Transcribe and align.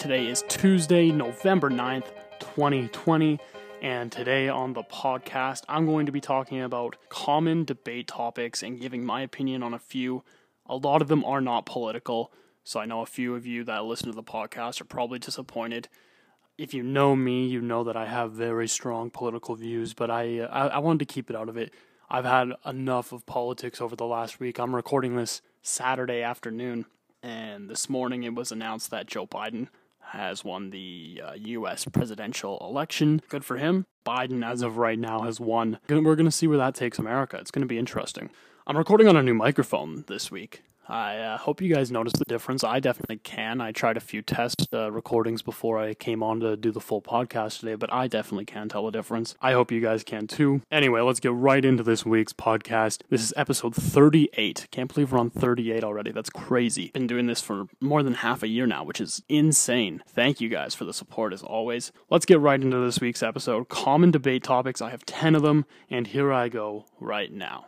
Today 0.00 0.28
is 0.28 0.42
Tuesday, 0.48 1.12
November 1.12 1.68
9th, 1.68 2.06
2020. 2.38 3.38
And 3.82 4.10
today 4.10 4.48
on 4.48 4.72
the 4.72 4.82
podcast, 4.82 5.64
I'm 5.68 5.84
going 5.84 6.06
to 6.06 6.12
be 6.12 6.22
talking 6.22 6.62
about 6.62 6.96
common 7.10 7.66
debate 7.66 8.08
topics 8.08 8.62
and 8.62 8.80
giving 8.80 9.04
my 9.04 9.20
opinion 9.20 9.62
on 9.62 9.74
a 9.74 9.78
few. 9.78 10.24
A 10.64 10.74
lot 10.74 11.02
of 11.02 11.08
them 11.08 11.22
are 11.26 11.42
not 11.42 11.66
political, 11.66 12.32
so 12.64 12.80
I 12.80 12.86
know 12.86 13.02
a 13.02 13.06
few 13.06 13.34
of 13.34 13.44
you 13.44 13.62
that 13.64 13.84
listen 13.84 14.06
to 14.06 14.14
the 14.14 14.22
podcast 14.22 14.80
are 14.80 14.86
probably 14.86 15.18
disappointed. 15.18 15.90
If 16.56 16.72
you 16.72 16.82
know 16.82 17.14
me, 17.14 17.46
you 17.46 17.60
know 17.60 17.84
that 17.84 17.94
I 17.94 18.06
have 18.06 18.32
very 18.32 18.68
strong 18.68 19.10
political 19.10 19.54
views, 19.54 19.92
but 19.92 20.10
I, 20.10 20.38
uh, 20.38 20.46
I, 20.46 20.66
I 20.68 20.78
wanted 20.78 21.06
to 21.06 21.12
keep 21.12 21.28
it 21.28 21.36
out 21.36 21.50
of 21.50 21.58
it. 21.58 21.74
I've 22.08 22.24
had 22.24 22.52
enough 22.64 23.12
of 23.12 23.26
politics 23.26 23.82
over 23.82 23.96
the 23.96 24.06
last 24.06 24.40
week. 24.40 24.58
I'm 24.58 24.74
recording 24.74 25.16
this 25.16 25.42
Saturday 25.60 26.22
afternoon, 26.22 26.86
and 27.22 27.68
this 27.68 27.90
morning 27.90 28.22
it 28.22 28.34
was 28.34 28.50
announced 28.50 28.90
that 28.92 29.06
Joe 29.06 29.26
Biden 29.26 29.68
has 30.12 30.44
won 30.44 30.70
the 30.70 31.22
uh, 31.24 31.32
U.S. 31.34 31.84
presidential 31.86 32.58
election. 32.60 33.22
Good 33.28 33.44
for 33.44 33.58
him. 33.58 33.86
Biden, 34.04 34.44
as 34.44 34.62
of 34.62 34.76
right 34.76 34.98
now, 34.98 35.22
has 35.22 35.38
won. 35.38 35.78
We're 35.88 36.00
going 36.16 36.24
to 36.24 36.30
see 36.30 36.46
where 36.46 36.58
that 36.58 36.74
takes 36.74 36.98
America. 36.98 37.36
It's 37.36 37.50
going 37.50 37.62
to 37.62 37.68
be 37.68 37.78
interesting. 37.78 38.30
I'm 38.66 38.76
recording 38.76 39.08
on 39.08 39.16
a 39.16 39.22
new 39.22 39.34
microphone 39.34 40.04
this 40.08 40.30
week. 40.30 40.62
I 40.90 41.18
uh, 41.18 41.38
hope 41.38 41.62
you 41.62 41.72
guys 41.72 41.92
notice 41.92 42.14
the 42.14 42.24
difference. 42.24 42.64
I 42.64 42.80
definitely 42.80 43.18
can. 43.18 43.60
I 43.60 43.70
tried 43.70 43.96
a 43.96 44.00
few 44.00 44.22
test 44.22 44.66
uh, 44.72 44.90
recordings 44.90 45.40
before 45.40 45.78
I 45.78 45.94
came 45.94 46.20
on 46.20 46.40
to 46.40 46.56
do 46.56 46.72
the 46.72 46.80
full 46.80 47.00
podcast 47.00 47.60
today, 47.60 47.76
but 47.76 47.92
I 47.92 48.08
definitely 48.08 48.44
can 48.44 48.68
tell 48.68 48.88
a 48.88 48.92
difference. 48.92 49.36
I 49.40 49.52
hope 49.52 49.70
you 49.70 49.80
guys 49.80 50.02
can 50.02 50.26
too. 50.26 50.62
Anyway, 50.68 51.00
let's 51.00 51.20
get 51.20 51.32
right 51.32 51.64
into 51.64 51.84
this 51.84 52.04
week's 52.04 52.32
podcast. 52.32 53.02
This 53.08 53.22
is 53.22 53.32
episode 53.36 53.74
38. 53.74 54.66
Can't 54.72 54.92
believe 54.92 55.12
we're 55.12 55.20
on 55.20 55.30
38 55.30 55.84
already. 55.84 56.10
That's 56.10 56.30
crazy. 56.30 56.90
Been 56.92 57.06
doing 57.06 57.26
this 57.26 57.40
for 57.40 57.66
more 57.80 58.02
than 58.02 58.14
half 58.14 58.42
a 58.42 58.48
year 58.48 58.66
now, 58.66 58.82
which 58.82 59.00
is 59.00 59.22
insane. 59.28 60.02
Thank 60.08 60.40
you 60.40 60.48
guys 60.48 60.74
for 60.74 60.84
the 60.84 60.92
support 60.92 61.32
as 61.32 61.44
always. 61.44 61.92
Let's 62.08 62.26
get 62.26 62.40
right 62.40 62.60
into 62.60 62.78
this 62.78 63.00
week's 63.00 63.22
episode. 63.22 63.68
Common 63.68 64.10
debate 64.10 64.42
topics. 64.42 64.82
I 64.82 64.90
have 64.90 65.06
10 65.06 65.36
of 65.36 65.42
them, 65.42 65.66
and 65.88 66.08
here 66.08 66.32
I 66.32 66.48
go 66.48 66.86
right 66.98 67.32
now. 67.32 67.66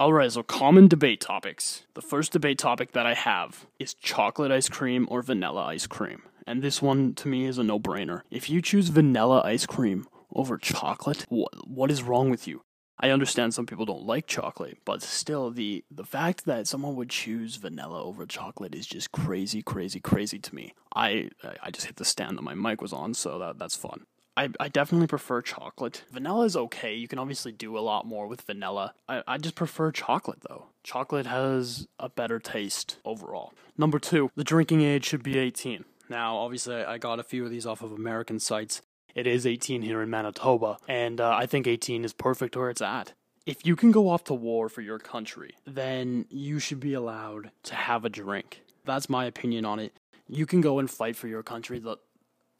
All 0.00 0.14
right, 0.14 0.32
so 0.32 0.42
common 0.42 0.88
debate 0.88 1.20
topics. 1.20 1.82
The 1.92 2.00
first 2.00 2.32
debate 2.32 2.56
topic 2.56 2.92
that 2.92 3.04
I 3.04 3.12
have 3.12 3.66
is 3.78 3.92
chocolate 3.92 4.50
ice 4.50 4.66
cream 4.66 5.06
or 5.10 5.20
vanilla 5.20 5.62
ice 5.66 5.86
cream. 5.86 6.22
And 6.46 6.62
this 6.62 6.80
one 6.80 7.12
to 7.16 7.28
me 7.28 7.44
is 7.44 7.58
a 7.58 7.62
no 7.62 7.78
brainer. 7.78 8.22
If 8.30 8.48
you 8.48 8.62
choose 8.62 8.88
vanilla 8.88 9.42
ice 9.44 9.66
cream 9.66 10.06
over 10.34 10.56
chocolate, 10.56 11.26
what, 11.28 11.68
what 11.68 11.90
is 11.90 12.02
wrong 12.02 12.30
with 12.30 12.48
you? 12.48 12.62
I 12.98 13.10
understand 13.10 13.52
some 13.52 13.66
people 13.66 13.84
don't 13.84 14.06
like 14.06 14.26
chocolate, 14.26 14.78
but 14.86 15.02
still, 15.02 15.50
the, 15.50 15.84
the 15.90 16.04
fact 16.04 16.46
that 16.46 16.66
someone 16.66 16.96
would 16.96 17.10
choose 17.10 17.56
vanilla 17.56 18.02
over 18.02 18.24
chocolate 18.24 18.74
is 18.74 18.86
just 18.86 19.12
crazy, 19.12 19.60
crazy, 19.60 20.00
crazy 20.00 20.38
to 20.38 20.54
me. 20.54 20.72
I 20.94 21.28
I 21.62 21.70
just 21.70 21.88
hit 21.88 21.96
the 21.96 22.06
stand 22.06 22.38
that 22.38 22.42
my 22.42 22.54
mic 22.54 22.80
was 22.80 22.94
on, 22.94 23.12
so 23.12 23.38
that, 23.38 23.58
that's 23.58 23.76
fun. 23.76 24.06
I, 24.36 24.48
I 24.58 24.68
definitely 24.68 25.06
prefer 25.06 25.42
chocolate. 25.42 26.04
Vanilla 26.10 26.44
is 26.44 26.56
okay. 26.56 26.94
You 26.94 27.08
can 27.08 27.18
obviously 27.18 27.52
do 27.52 27.76
a 27.76 27.80
lot 27.80 28.06
more 28.06 28.26
with 28.26 28.42
vanilla. 28.42 28.94
I, 29.08 29.22
I 29.26 29.38
just 29.38 29.54
prefer 29.54 29.90
chocolate 29.90 30.40
though. 30.48 30.66
Chocolate 30.82 31.26
has 31.26 31.88
a 31.98 32.08
better 32.08 32.38
taste 32.38 32.98
overall. 33.04 33.52
Number 33.76 33.98
two, 33.98 34.30
the 34.36 34.44
drinking 34.44 34.82
age 34.82 35.04
should 35.04 35.22
be 35.22 35.38
18. 35.38 35.84
Now, 36.08 36.36
obviously, 36.36 36.76
I 36.76 36.98
got 36.98 37.20
a 37.20 37.22
few 37.22 37.44
of 37.44 37.50
these 37.50 37.66
off 37.66 37.82
of 37.82 37.92
American 37.92 38.40
sites. 38.40 38.82
It 39.14 39.26
is 39.26 39.46
18 39.46 39.82
here 39.82 40.02
in 40.02 40.10
Manitoba, 40.10 40.78
and 40.88 41.20
uh, 41.20 41.30
I 41.30 41.46
think 41.46 41.66
18 41.66 42.04
is 42.04 42.12
perfect 42.12 42.56
where 42.56 42.70
it's 42.70 42.82
at. 42.82 43.12
If 43.46 43.66
you 43.66 43.74
can 43.74 43.90
go 43.90 44.08
off 44.08 44.24
to 44.24 44.34
war 44.34 44.68
for 44.68 44.80
your 44.80 44.98
country, 44.98 45.54
then 45.66 46.26
you 46.30 46.58
should 46.58 46.80
be 46.80 46.94
allowed 46.94 47.50
to 47.64 47.74
have 47.74 48.04
a 48.04 48.08
drink. 48.08 48.62
That's 48.84 49.08
my 49.08 49.24
opinion 49.24 49.64
on 49.64 49.78
it. 49.78 49.92
You 50.28 50.46
can 50.46 50.60
go 50.60 50.78
and 50.78 50.90
fight 50.90 51.16
for 51.16 51.26
your 51.26 51.42
country. 51.42 51.78
The, 51.78 51.96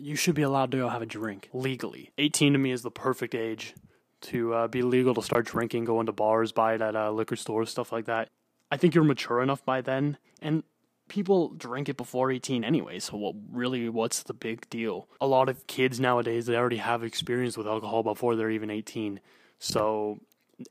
you 0.01 0.17
should 0.17 0.35
be 0.35 0.43
allowed 0.43 0.71
to 0.73 0.79
go 0.79 0.89
have 0.89 1.03
a 1.03 1.07
drink 1.07 1.49
legally. 1.53 2.11
18 2.19 2.55
to 2.55 2.59
me 2.59 2.73
is 2.73 2.83
the 2.83 2.91
perfect 2.91 3.35
age 3.35 3.75
to 4.23 4.53
uh, 4.53 4.69
be 4.69 4.83
legal 4.83 5.15
to 5.15 5.23
start 5.23 5.47
drinking, 5.47 5.85
go 5.85 6.01
into 6.01 6.13
bars, 6.13 6.53
buy 6.53 6.75
it 6.75 6.83
at 6.83 6.97
uh, 6.97 7.11
liquor 7.11 7.37
stores, 7.37 7.71
stuff 7.71 7.93
like 7.93 8.07
that. 8.07 8.29
I 8.71 8.77
think 8.77 8.95
you're 8.95 9.05
mature 9.05 9.43
enough 9.43 9.65
by 9.65 9.81
then, 9.81 10.19
and 10.41 10.63
people 11.09 11.51
drink 11.51 11.89
it 11.89 11.97
before 11.97 12.31
18 12.31 12.65
anyway. 12.65 12.99
So 12.99 13.17
what 13.17 13.35
really, 13.51 13.89
what's 13.89 14.23
the 14.23 14.35
big 14.35 14.69
deal? 14.71 15.09
A 15.21 15.27
lot 15.27 15.49
of 15.49 15.67
kids 15.67 15.99
nowadays 15.99 16.47
they 16.47 16.57
already 16.57 16.77
have 16.77 17.03
experience 17.03 17.57
with 17.57 17.67
alcohol 17.67 18.03
before 18.03 18.37
they're 18.37 18.51
even 18.51 18.71
18. 18.71 19.21
So 19.59 20.21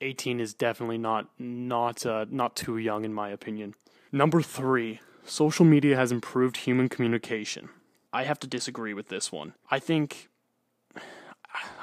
18 0.02 0.40
is 0.40 0.54
definitely 0.54 0.98
not 0.98 1.28
not 1.38 2.06
uh, 2.06 2.26
not 2.30 2.56
too 2.56 2.78
young 2.78 3.04
in 3.04 3.14
my 3.14 3.30
opinion. 3.30 3.76
Number 4.12 4.42
three, 4.42 5.02
social 5.26 5.66
media 5.66 5.96
has 5.96 6.12
improved 6.12 6.58
human 6.58 6.90
communication. 6.90 7.70
I 8.12 8.24
have 8.24 8.40
to 8.40 8.48
disagree 8.48 8.94
with 8.94 9.08
this 9.08 9.32
one. 9.32 9.54
I 9.70 9.80
think 9.80 10.30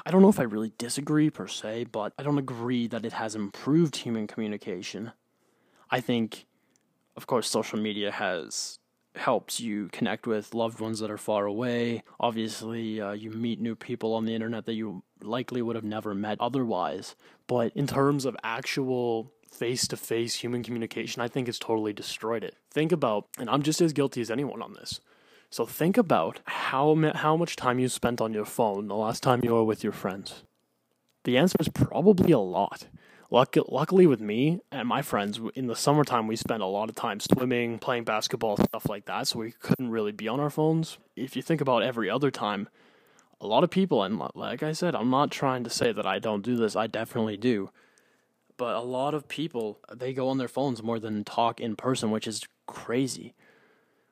I 0.05 0.11
don't 0.11 0.21
know 0.21 0.29
if 0.29 0.39
I 0.39 0.43
really 0.43 0.71
disagree 0.77 1.29
per 1.29 1.47
se, 1.47 1.85
but 1.91 2.13
I 2.17 2.23
don't 2.23 2.37
agree 2.37 2.87
that 2.87 3.05
it 3.05 3.13
has 3.13 3.35
improved 3.35 3.97
human 3.97 4.27
communication. 4.27 5.11
I 5.89 5.99
think 5.99 6.45
of 7.15 7.27
course 7.27 7.49
social 7.49 7.79
media 7.79 8.11
has 8.11 8.79
helped 9.15 9.59
you 9.59 9.89
connect 9.91 10.27
with 10.27 10.53
loved 10.53 10.79
ones 10.79 10.99
that 10.99 11.11
are 11.11 11.17
far 11.17 11.45
away. 11.45 12.03
Obviously, 12.19 13.01
uh, 13.01 13.11
you 13.11 13.31
meet 13.31 13.59
new 13.59 13.75
people 13.75 14.13
on 14.13 14.25
the 14.25 14.35
internet 14.35 14.65
that 14.65 14.73
you 14.73 15.03
likely 15.21 15.61
would 15.61 15.75
have 15.75 15.85
never 15.85 16.13
met 16.13 16.37
otherwise. 16.39 17.15
But 17.47 17.71
in 17.75 17.87
terms 17.87 18.25
of 18.25 18.37
actual 18.43 19.31
face 19.51 19.87
to 19.87 19.97
face 19.97 20.35
human 20.35 20.61
communication, 20.63 21.21
I 21.21 21.27
think 21.27 21.47
it's 21.47 21.59
totally 21.59 21.93
destroyed 21.93 22.43
it. 22.43 22.55
Think 22.69 22.91
about, 22.91 23.27
and 23.39 23.49
I'm 23.49 23.63
just 23.63 23.81
as 23.81 23.93
guilty 23.93 24.21
as 24.21 24.29
anyone 24.29 24.61
on 24.61 24.73
this. 24.73 25.01
So 25.57 25.65
think 25.65 25.97
about 25.97 26.39
how 26.45 26.95
how 27.15 27.35
much 27.35 27.55
time 27.55 27.79
you 27.79 27.89
spent 27.89 28.21
on 28.21 28.31
your 28.31 28.45
phone 28.45 28.89
the 28.89 28.95
last 28.95 29.23
time 29.23 29.41
you 29.43 29.55
were 29.55 29.63
with 29.63 29.83
your 29.83 29.91
friends. 29.91 30.43
The 31.23 31.35
answer 31.35 31.55
is 31.59 31.67
probably 31.67 32.31
a 32.31 32.37
lot. 32.37 32.85
Luck- 33.31 33.57
luckily, 33.67 34.05
with 34.05 34.21
me 34.21 34.59
and 34.71 34.87
my 34.87 35.01
friends, 35.01 35.39
in 35.55 35.65
the 35.65 35.75
summertime, 35.75 36.27
we 36.27 36.35
spent 36.35 36.61
a 36.61 36.67
lot 36.67 36.89
of 36.89 36.95
time 36.95 37.19
swimming, 37.19 37.79
playing 37.79 38.03
basketball, 38.03 38.57
stuff 38.57 38.87
like 38.87 39.05
that. 39.05 39.29
So 39.29 39.39
we 39.39 39.51
couldn't 39.51 39.89
really 39.89 40.11
be 40.11 40.27
on 40.27 40.39
our 40.39 40.51
phones. 40.51 40.99
If 41.15 41.35
you 41.35 41.41
think 41.41 41.59
about 41.59 41.81
every 41.81 42.07
other 42.07 42.29
time, 42.29 42.69
a 43.41 43.47
lot 43.47 43.63
of 43.63 43.71
people, 43.71 44.03
and 44.03 44.21
like 44.35 44.61
I 44.61 44.73
said, 44.73 44.93
I'm 44.93 45.09
not 45.09 45.31
trying 45.31 45.63
to 45.63 45.71
say 45.71 45.91
that 45.91 46.05
I 46.05 46.19
don't 46.19 46.45
do 46.45 46.55
this. 46.55 46.75
I 46.75 46.85
definitely 46.85 47.37
do. 47.37 47.71
But 48.57 48.75
a 48.75 48.81
lot 48.81 49.15
of 49.15 49.27
people, 49.27 49.79
they 49.91 50.13
go 50.13 50.29
on 50.29 50.37
their 50.37 50.47
phones 50.47 50.83
more 50.83 50.99
than 50.99 51.23
talk 51.23 51.59
in 51.59 51.75
person, 51.75 52.11
which 52.11 52.27
is 52.27 52.43
crazy. 52.67 53.33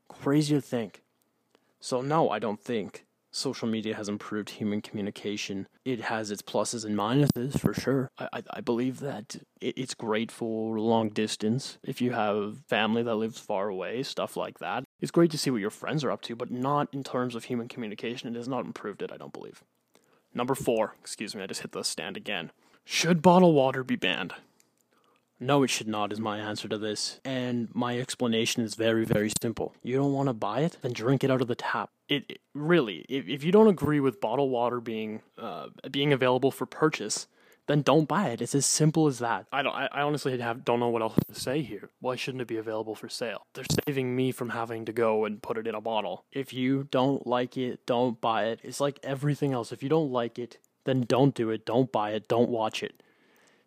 Crazy 0.09 0.55
to 0.55 0.61
think. 0.61 1.03
So, 1.85 2.01
no, 2.01 2.31
I 2.31 2.39
don't 2.39 2.59
think 2.59 3.05
social 3.31 3.67
media 3.67 3.93
has 3.93 4.09
improved 4.09 4.49
human 4.49 4.81
communication. 4.81 5.67
It 5.83 6.01
has 6.01 6.31
its 6.31 6.41
pluses 6.41 6.83
and 6.83 6.97
minuses 6.97 7.59
for 7.59 7.75
sure. 7.75 8.09
I, 8.17 8.27
I, 8.33 8.43
I 8.55 8.61
believe 8.61 9.01
that 9.01 9.35
it, 9.61 9.77
it's 9.77 9.93
great 9.93 10.31
for 10.31 10.79
long 10.79 11.09
distance. 11.09 11.77
If 11.83 12.01
you 12.01 12.13
have 12.13 12.63
family 12.67 13.03
that 13.03 13.17
lives 13.17 13.39
far 13.39 13.69
away, 13.69 14.01
stuff 14.01 14.35
like 14.35 14.57
that. 14.57 14.83
It's 14.99 15.11
great 15.11 15.29
to 15.29 15.37
see 15.37 15.51
what 15.51 15.61
your 15.61 15.69
friends 15.69 16.03
are 16.03 16.09
up 16.09 16.23
to, 16.23 16.35
but 16.35 16.49
not 16.49 16.91
in 16.91 17.03
terms 17.03 17.35
of 17.35 17.43
human 17.43 17.67
communication. 17.67 18.33
It 18.33 18.37
has 18.37 18.47
not 18.47 18.65
improved 18.65 19.03
it, 19.03 19.11
I 19.11 19.17
don't 19.17 19.31
believe. 19.31 19.63
Number 20.33 20.55
four, 20.55 20.95
excuse 20.99 21.35
me, 21.35 21.43
I 21.43 21.45
just 21.45 21.61
hit 21.61 21.71
the 21.71 21.83
stand 21.83 22.17
again. 22.17 22.49
Should 22.83 23.21
bottled 23.21 23.53
water 23.53 23.83
be 23.83 23.95
banned? 23.95 24.33
No, 25.39 25.63
it 25.63 25.69
should 25.69 25.87
not, 25.87 26.13
is 26.13 26.19
my 26.19 26.39
answer 26.39 26.67
to 26.69 26.77
this. 26.77 27.19
And 27.25 27.67
my 27.73 27.99
explanation 27.99 28.63
is 28.63 28.75
very, 28.75 29.03
very 29.03 29.31
simple. 29.41 29.75
You 29.83 29.97
don't 29.97 30.13
want 30.13 30.29
to 30.29 30.33
buy 30.33 30.61
it? 30.61 30.77
Then 30.81 30.93
drink 30.93 31.23
it 31.23 31.31
out 31.31 31.41
of 31.41 31.47
the 31.47 31.55
tap. 31.55 31.89
It, 32.07 32.25
it 32.29 32.41
really, 32.53 33.05
if, 33.09 33.27
if 33.27 33.43
you 33.43 33.51
don't 33.51 33.67
agree 33.67 33.99
with 33.99 34.21
bottled 34.21 34.51
water 34.51 34.79
being 34.79 35.21
uh, 35.37 35.67
being 35.91 36.13
available 36.13 36.51
for 36.51 36.65
purchase, 36.65 37.27
then 37.67 37.81
don't 37.81 38.07
buy 38.07 38.29
it. 38.29 38.41
It's 38.41 38.55
as 38.55 38.65
simple 38.65 39.07
as 39.07 39.19
that. 39.19 39.47
I 39.51 39.63
don't. 39.63 39.73
I, 39.73 39.89
I 39.91 40.01
honestly 40.01 40.37
have 40.39 40.63
don't 40.63 40.79
know 40.79 40.89
what 40.89 41.01
else 41.01 41.15
to 41.27 41.39
say 41.39 41.63
here. 41.63 41.89
Why 41.99 42.15
shouldn't 42.15 42.41
it 42.41 42.47
be 42.47 42.57
available 42.57 42.95
for 42.95 43.09
sale? 43.09 43.45
They're 43.53 43.65
saving 43.85 44.15
me 44.15 44.31
from 44.31 44.49
having 44.49 44.85
to 44.85 44.93
go 44.93 45.25
and 45.25 45.41
put 45.41 45.57
it 45.57 45.67
in 45.67 45.75
a 45.75 45.81
bottle. 45.81 46.25
If 46.31 46.53
you 46.53 46.87
don't 46.91 47.25
like 47.25 47.57
it, 47.57 47.85
don't 47.85 48.21
buy 48.21 48.45
it. 48.45 48.59
It's 48.63 48.79
like 48.79 48.99
everything 49.03 49.51
else. 49.51 49.71
If 49.71 49.81
you 49.81 49.89
don't 49.89 50.11
like 50.11 50.37
it, 50.37 50.59
then 50.85 51.01
don't 51.01 51.33
do 51.33 51.49
it. 51.49 51.65
Don't 51.65 51.91
buy 51.91 52.11
it. 52.11 52.27
Don't 52.27 52.49
watch 52.49 52.83
it. 52.83 53.01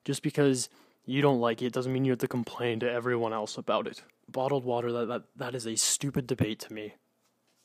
Just 0.05 0.23
because 0.23 0.69
you 1.08 1.22
don't 1.22 1.40
like 1.40 1.62
it 1.62 1.72
doesn't 1.72 1.93
mean 1.93 2.05
you 2.05 2.12
have 2.12 2.19
to 2.19 2.28
complain 2.28 2.81
to 2.81 2.90
everyone 2.90 3.32
else 3.32 3.56
about 3.56 3.87
it. 3.87 4.02
Bottled 4.31 4.64
water, 4.64 4.93
that, 4.93 5.08
that, 5.08 5.22
that 5.37 5.55
is 5.55 5.66
a 5.66 5.75
stupid 5.75 6.26
debate 6.26 6.58
to 6.60 6.72
me. 6.72 6.94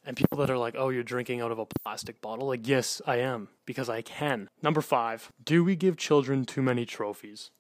And 0.06 0.16
people 0.16 0.38
that 0.40 0.50
are 0.50 0.58
like, 0.58 0.76
oh, 0.78 0.90
you're 0.90 1.04
drinking 1.04 1.42
out 1.42 1.52
of 1.52 1.60
a 1.60 1.66
plastic 1.84 2.22
bottle, 2.22 2.48
like, 2.48 2.66
yes, 2.68 3.02
I 3.06 3.18
am, 3.18 3.50
because 3.66 3.90
I 3.90 4.02
can. 4.02 4.50
Number 4.62 4.80
five, 4.80 5.32
do 5.44 5.64
we 5.64 5.76
give 5.76 5.98
children 5.98 6.46
too 6.46 6.62
many 6.62 6.86
trophies? 6.86 7.52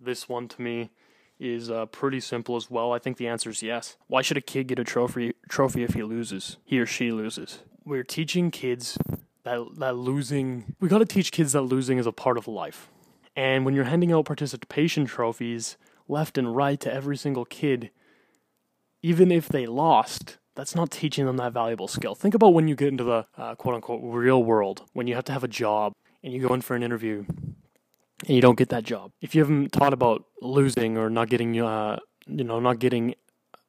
This 0.00 0.28
one 0.28 0.46
to 0.48 0.62
me 0.62 0.90
is 1.40 1.70
uh, 1.70 1.86
pretty 1.86 2.20
simple 2.20 2.54
as 2.54 2.70
well. 2.70 2.92
I 2.92 2.98
think 2.98 3.16
the 3.16 3.28
answer 3.28 3.50
is 3.50 3.62
yes. 3.62 3.96
Why 4.06 4.22
should 4.22 4.36
a 4.36 4.40
kid 4.40 4.68
get 4.68 4.78
a 4.78 4.84
trophy 4.84 5.34
trophy 5.48 5.82
if 5.82 5.94
he 5.94 6.02
loses? 6.02 6.56
He 6.64 6.78
or 6.78 6.86
she 6.86 7.10
loses. 7.12 7.60
We're 7.84 8.04
teaching 8.04 8.50
kids 8.50 8.96
that 9.44 9.60
that 9.78 9.96
losing. 9.96 10.74
We 10.80 10.88
got 10.88 10.98
to 10.98 11.04
teach 11.04 11.32
kids 11.32 11.52
that 11.52 11.62
losing 11.62 11.98
is 11.98 12.06
a 12.06 12.12
part 12.12 12.38
of 12.38 12.48
life. 12.48 12.90
And 13.36 13.64
when 13.66 13.74
you're 13.74 13.84
handing 13.84 14.12
out 14.12 14.24
participation 14.24 15.04
trophies, 15.04 15.76
left 16.08 16.38
and 16.38 16.56
right 16.56 16.80
to 16.80 16.92
every 16.92 17.16
single 17.16 17.44
kid, 17.44 17.90
even 19.02 19.30
if 19.30 19.48
they 19.48 19.66
lost, 19.66 20.38
that's 20.54 20.74
not 20.74 20.90
teaching 20.90 21.26
them 21.26 21.36
that 21.36 21.52
valuable 21.52 21.86
skill. 21.86 22.14
Think 22.14 22.34
about 22.34 22.54
when 22.54 22.66
you 22.66 22.74
get 22.74 22.88
into 22.88 23.04
the 23.04 23.26
uh, 23.36 23.54
quote 23.54 23.74
unquote 23.74 24.00
real 24.02 24.42
world, 24.42 24.84
when 24.94 25.06
you 25.06 25.14
have 25.14 25.24
to 25.24 25.32
have 25.32 25.44
a 25.44 25.48
job 25.48 25.92
and 26.24 26.32
you 26.32 26.40
go 26.40 26.54
in 26.54 26.62
for 26.62 26.74
an 26.74 26.82
interview 26.82 27.24
and 27.28 28.34
you 28.34 28.40
don't 28.40 28.56
get 28.56 28.70
that 28.70 28.84
job. 28.84 29.10
If 29.20 29.34
you 29.34 29.42
haven't 29.42 29.72
thought 29.72 29.92
about 29.92 30.24
losing 30.40 30.96
or 30.96 31.10
not 31.10 31.28
getting, 31.28 31.60
uh, 31.60 31.98
you 32.26 32.44
know, 32.44 32.58
not 32.58 32.78
getting, 32.78 33.14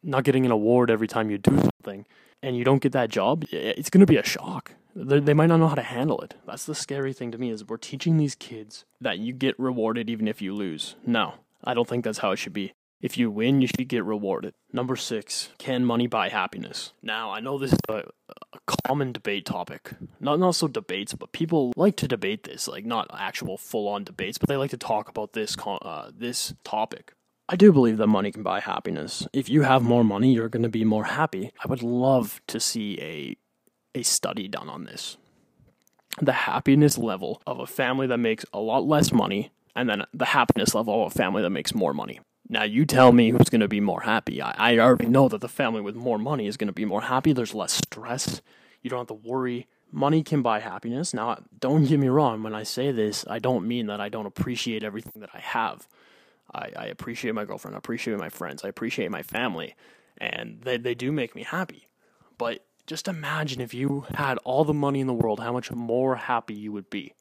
not 0.01 0.23
getting 0.23 0.45
an 0.45 0.51
award 0.51 0.89
every 0.89 1.07
time 1.07 1.29
you 1.29 1.37
do 1.37 1.57
something, 1.57 2.05
and 2.41 2.55
you 2.55 2.63
don't 2.63 2.81
get 2.81 2.93
that 2.93 3.09
job, 3.09 3.43
it's 3.51 3.89
going 3.89 3.99
to 3.99 4.05
be 4.05 4.17
a 4.17 4.23
shock. 4.23 4.73
They, 4.99 5.33
might 5.35 5.47
not 5.47 5.57
know 5.57 5.67
how 5.67 5.75
to 5.75 5.83
handle 5.83 6.19
it. 6.21 6.33
That's 6.47 6.65
the 6.65 6.73
scary 6.73 7.13
thing 7.13 7.31
to 7.31 7.37
me 7.37 7.51
is 7.51 7.63
we're 7.63 7.77
teaching 7.77 8.17
these 8.17 8.33
kids 8.33 8.85
that 8.99 9.19
you 9.19 9.31
get 9.31 9.59
rewarded 9.59 10.09
even 10.09 10.27
if 10.27 10.41
you 10.41 10.55
lose. 10.55 10.95
No, 11.05 11.35
I 11.63 11.75
don't 11.75 11.87
think 11.87 12.03
that's 12.03 12.17
how 12.17 12.31
it 12.31 12.37
should 12.37 12.53
be. 12.53 12.73
If 12.99 13.15
you 13.15 13.29
win, 13.29 13.61
you 13.61 13.67
should 13.67 13.87
get 13.87 14.03
rewarded. 14.03 14.55
Number 14.73 14.95
six, 14.95 15.49
can 15.59 15.85
money 15.85 16.07
buy 16.07 16.29
happiness? 16.29 16.93
Now, 17.03 17.31
I 17.31 17.39
know 17.39 17.59
this 17.59 17.73
is 17.73 17.79
a, 17.87 18.05
a 18.29 18.75
common 18.87 19.11
debate 19.11 19.45
topic. 19.45 19.91
Not, 20.19 20.39
not 20.39 20.55
so 20.55 20.67
debates, 20.67 21.13
but 21.13 21.31
people 21.31 21.73
like 21.75 21.95
to 21.97 22.07
debate 22.07 22.43
this, 22.43 22.67
like 22.67 22.85
not 22.85 23.07
actual 23.13 23.59
full 23.59 23.87
on 23.87 24.03
debates, 24.03 24.39
but 24.39 24.49
they 24.49 24.57
like 24.57 24.71
to 24.71 24.77
talk 24.77 25.09
about 25.09 25.33
this, 25.33 25.55
uh, 25.63 26.09
this 26.11 26.55
topic. 26.63 27.13
I 27.47 27.55
do 27.55 27.71
believe 27.71 27.97
that 27.97 28.07
money 28.07 28.31
can 28.31 28.41
buy 28.41 28.61
happiness. 28.61 29.27
If 29.31 29.47
you 29.47 29.61
have 29.61 29.83
more 29.83 30.03
money, 30.03 30.33
you're 30.33 30.49
going 30.49 30.63
to 30.63 30.69
be 30.69 30.83
more 30.83 31.05
happy. 31.05 31.51
I 31.63 31.67
would 31.67 31.83
love 31.83 32.41
to 32.47 32.59
see 32.59 32.99
a 32.99 33.37
a 33.95 34.03
study 34.03 34.47
done 34.47 34.69
on 34.69 34.85
this. 34.85 35.17
The 36.21 36.33
happiness 36.33 36.97
level 36.97 37.41
of 37.45 37.59
a 37.59 37.67
family 37.67 38.07
that 38.07 38.17
makes 38.17 38.45
a 38.51 38.59
lot 38.59 38.85
less 38.85 39.11
money 39.11 39.51
and 39.75 39.87
then 39.87 40.03
the 40.13 40.25
happiness 40.25 40.73
level 40.73 41.05
of 41.05 41.11
a 41.11 41.15
family 41.15 41.43
that 41.43 41.51
makes 41.51 41.75
more 41.75 41.93
money. 41.93 42.19
Now 42.49 42.63
you 42.63 42.85
tell 42.85 43.11
me 43.11 43.29
who's 43.29 43.49
going 43.49 43.61
to 43.61 43.67
be 43.67 43.79
more 43.79 44.01
happy. 44.01 44.41
I, 44.41 44.55
I 44.57 44.79
already 44.79 45.05
know 45.05 45.29
that 45.29 45.41
the 45.41 45.47
family 45.47 45.81
with 45.81 45.95
more 45.95 46.17
money 46.17 46.47
is 46.47 46.57
going 46.57 46.67
to 46.67 46.73
be 46.73 46.85
more 46.85 47.01
happy. 47.01 47.33
There's 47.33 47.53
less 47.53 47.73
stress. 47.73 48.41
You 48.81 48.89
don't 48.89 48.99
have 48.99 49.07
to 49.07 49.27
worry. 49.27 49.67
Money 49.91 50.23
can 50.23 50.41
buy 50.41 50.59
happiness. 50.59 51.13
Now, 51.13 51.37
don't 51.59 51.85
get 51.85 51.99
me 51.99 52.07
wrong. 52.07 52.41
When 52.41 52.55
I 52.55 52.63
say 52.63 52.91
this, 52.91 53.25
I 53.29 53.39
don't 53.39 53.67
mean 53.67 53.87
that 53.87 54.01
I 54.01 54.09
don't 54.09 54.25
appreciate 54.25 54.83
everything 54.83 55.21
that 55.21 55.29
I 55.33 55.39
have. 55.39 55.87
I, 56.53 56.71
I 56.75 56.85
appreciate 56.87 57.35
my 57.35 57.45
girlfriend. 57.45 57.75
I 57.75 57.77
appreciate 57.77 58.17
my 58.17 58.29
friends. 58.29 58.63
I 58.63 58.69
appreciate 58.69 59.11
my 59.11 59.21
family. 59.23 59.75
And 60.17 60.61
they, 60.61 60.77
they 60.77 60.95
do 60.95 61.11
make 61.11 61.35
me 61.35 61.43
happy. 61.43 61.87
But 62.37 62.65
just 62.87 63.07
imagine 63.07 63.61
if 63.61 63.73
you 63.73 64.05
had 64.15 64.37
all 64.39 64.63
the 64.63 64.73
money 64.73 65.01
in 65.01 65.07
the 65.07 65.13
world, 65.13 65.41
how 65.41 65.51
much 65.51 65.71
more 65.71 66.15
happy 66.15 66.55
you 66.55 66.71
would 66.71 66.89
be. 66.89 67.13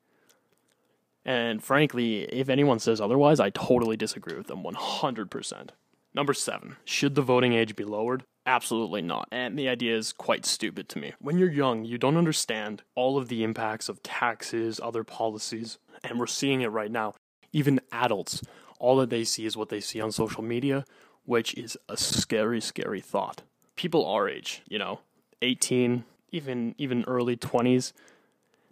And 1.25 1.63
frankly, 1.63 2.23
if 2.23 2.49
anyone 2.49 2.79
says 2.79 3.01
otherwise, 3.01 3.41
I 3.41 3.51
totally 3.51 3.97
disagree 3.97 4.37
with 4.37 4.47
them 4.47 4.63
100%. 4.63 5.71
Number 6.15 6.33
seven, 6.33 6.77
should 6.85 7.17
the 7.17 7.21
voting 7.21 7.53
age 7.53 7.75
be 7.75 7.85
lowered? 7.85 8.23
Absolutely 8.47 9.03
not. 9.03 9.29
And 9.33 9.59
the 9.59 9.69
idea 9.69 9.97
is 9.97 10.13
quite 10.13 10.47
stupid 10.47 10.89
to 10.91 10.99
me. 11.01 11.15
When 11.19 11.37
you're 11.37 11.51
young, 11.51 11.85
you 11.85 11.99
don't 11.99 12.17
understand 12.17 12.83
all 12.95 13.19
of 13.19 13.27
the 13.27 13.43
impacts 13.43 13.89
of 13.89 14.03
taxes, 14.05 14.81
other 14.81 15.03
policies, 15.03 15.79
and 16.05 16.19
we're 16.19 16.29
seeing 16.29 16.61
it 16.61 16.69
right 16.69 16.93
now. 16.93 17.15
Even 17.53 17.81
adults, 17.91 18.41
all 18.79 18.97
that 18.99 19.11
they 19.11 19.25
see 19.25 19.47
is 19.47 19.57
what 19.57 19.69
they 19.69 19.81
see 19.81 20.01
on 20.01 20.13
social 20.13 20.45
media, 20.45 20.85
which 21.25 21.55
is 21.55 21.77
a 21.89 21.97
scary, 21.97 22.61
scary 22.61 23.01
thought. 23.01 23.43
People 23.75 24.07
our 24.07 24.29
age, 24.29 24.63
you 24.69 24.79
know, 24.79 25.01
18, 25.43 26.05
even 26.31 26.75
even 26.79 27.05
early 27.07 27.37
20s, 27.37 27.93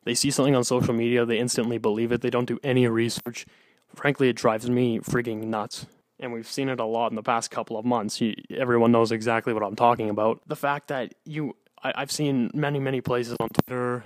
they 0.04 0.14
see 0.14 0.30
something 0.30 0.54
on 0.54 0.64
social 0.64 0.94
media, 0.94 1.24
they 1.24 1.38
instantly 1.38 1.78
believe 1.78 2.12
it. 2.12 2.20
They 2.20 2.30
don't 2.30 2.44
do 2.44 2.58
any 2.62 2.86
research. 2.86 3.46
Frankly, 3.94 4.28
it 4.28 4.36
drives 4.36 4.68
me 4.68 5.00
freaking 5.00 5.44
nuts. 5.44 5.86
And 6.20 6.32
we've 6.32 6.46
seen 6.46 6.68
it 6.68 6.78
a 6.78 6.84
lot 6.84 7.10
in 7.10 7.16
the 7.16 7.22
past 7.22 7.50
couple 7.50 7.76
of 7.76 7.84
months. 7.84 8.20
You, 8.20 8.34
everyone 8.50 8.92
knows 8.92 9.10
exactly 9.10 9.52
what 9.52 9.62
I'm 9.62 9.76
talking 9.76 10.10
about. 10.10 10.40
The 10.46 10.56
fact 10.56 10.88
that 10.88 11.14
you, 11.24 11.56
I, 11.82 11.92
have 11.96 12.12
seen 12.12 12.50
many, 12.54 12.78
many 12.78 13.00
places 13.00 13.36
on 13.40 13.48
Twitter, 13.48 14.02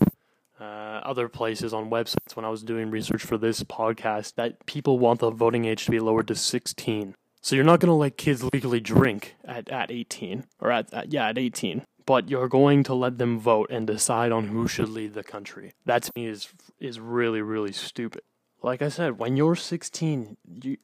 uh, 0.59 0.65
other 0.65 1.29
places 1.29 1.75
on 1.75 1.91
websites 1.91 2.35
when 2.35 2.45
I 2.45 2.49
was 2.49 2.63
doing 2.63 2.91
research 2.91 3.23
for 3.23 3.37
this 3.37 3.63
podcast 3.63 4.37
that 4.37 4.65
people 4.67 4.99
want 4.99 5.21
the 5.21 5.31
voting 5.31 5.67
age 5.67 5.85
to 5.85 5.91
be 5.91 6.01
lowered 6.01 6.29
to 6.29 6.35
16. 6.35 7.15
So 7.41 7.55
you're 7.55 7.65
not 7.65 7.81
going 7.81 7.89
to 7.89 7.95
let 7.95 8.17
kids 8.17 8.43
legally 8.53 8.81
drink 8.81 9.37
at, 9.45 9.69
at 9.69 9.91
18 9.91 10.45
or 10.61 10.73
at, 10.73 10.93
at 10.93 11.13
yeah 11.13 11.29
at 11.29 11.39
18 11.39 11.83
but 12.09 12.31
you're 12.31 12.49
going 12.49 12.83
to 12.83 12.95
let 12.95 13.19
them 13.19 13.39
vote 13.39 13.69
and 13.71 13.87
decide 13.87 14.33
on 14.33 14.49
who 14.49 14.67
should 14.67 14.89
lead 14.89 15.13
the 15.13 15.23
country. 15.23 15.75
That 15.85 16.05
to 16.05 16.13
me 16.17 16.25
is 16.25 16.49
is 16.81 16.99
really 16.99 17.43
really 17.43 17.73
stupid. 17.73 18.23
Like 18.63 18.81
I 18.81 18.89
said, 18.89 19.19
when 19.19 19.37
you're 19.37 19.55
16, 19.55 20.39
you 20.63 20.79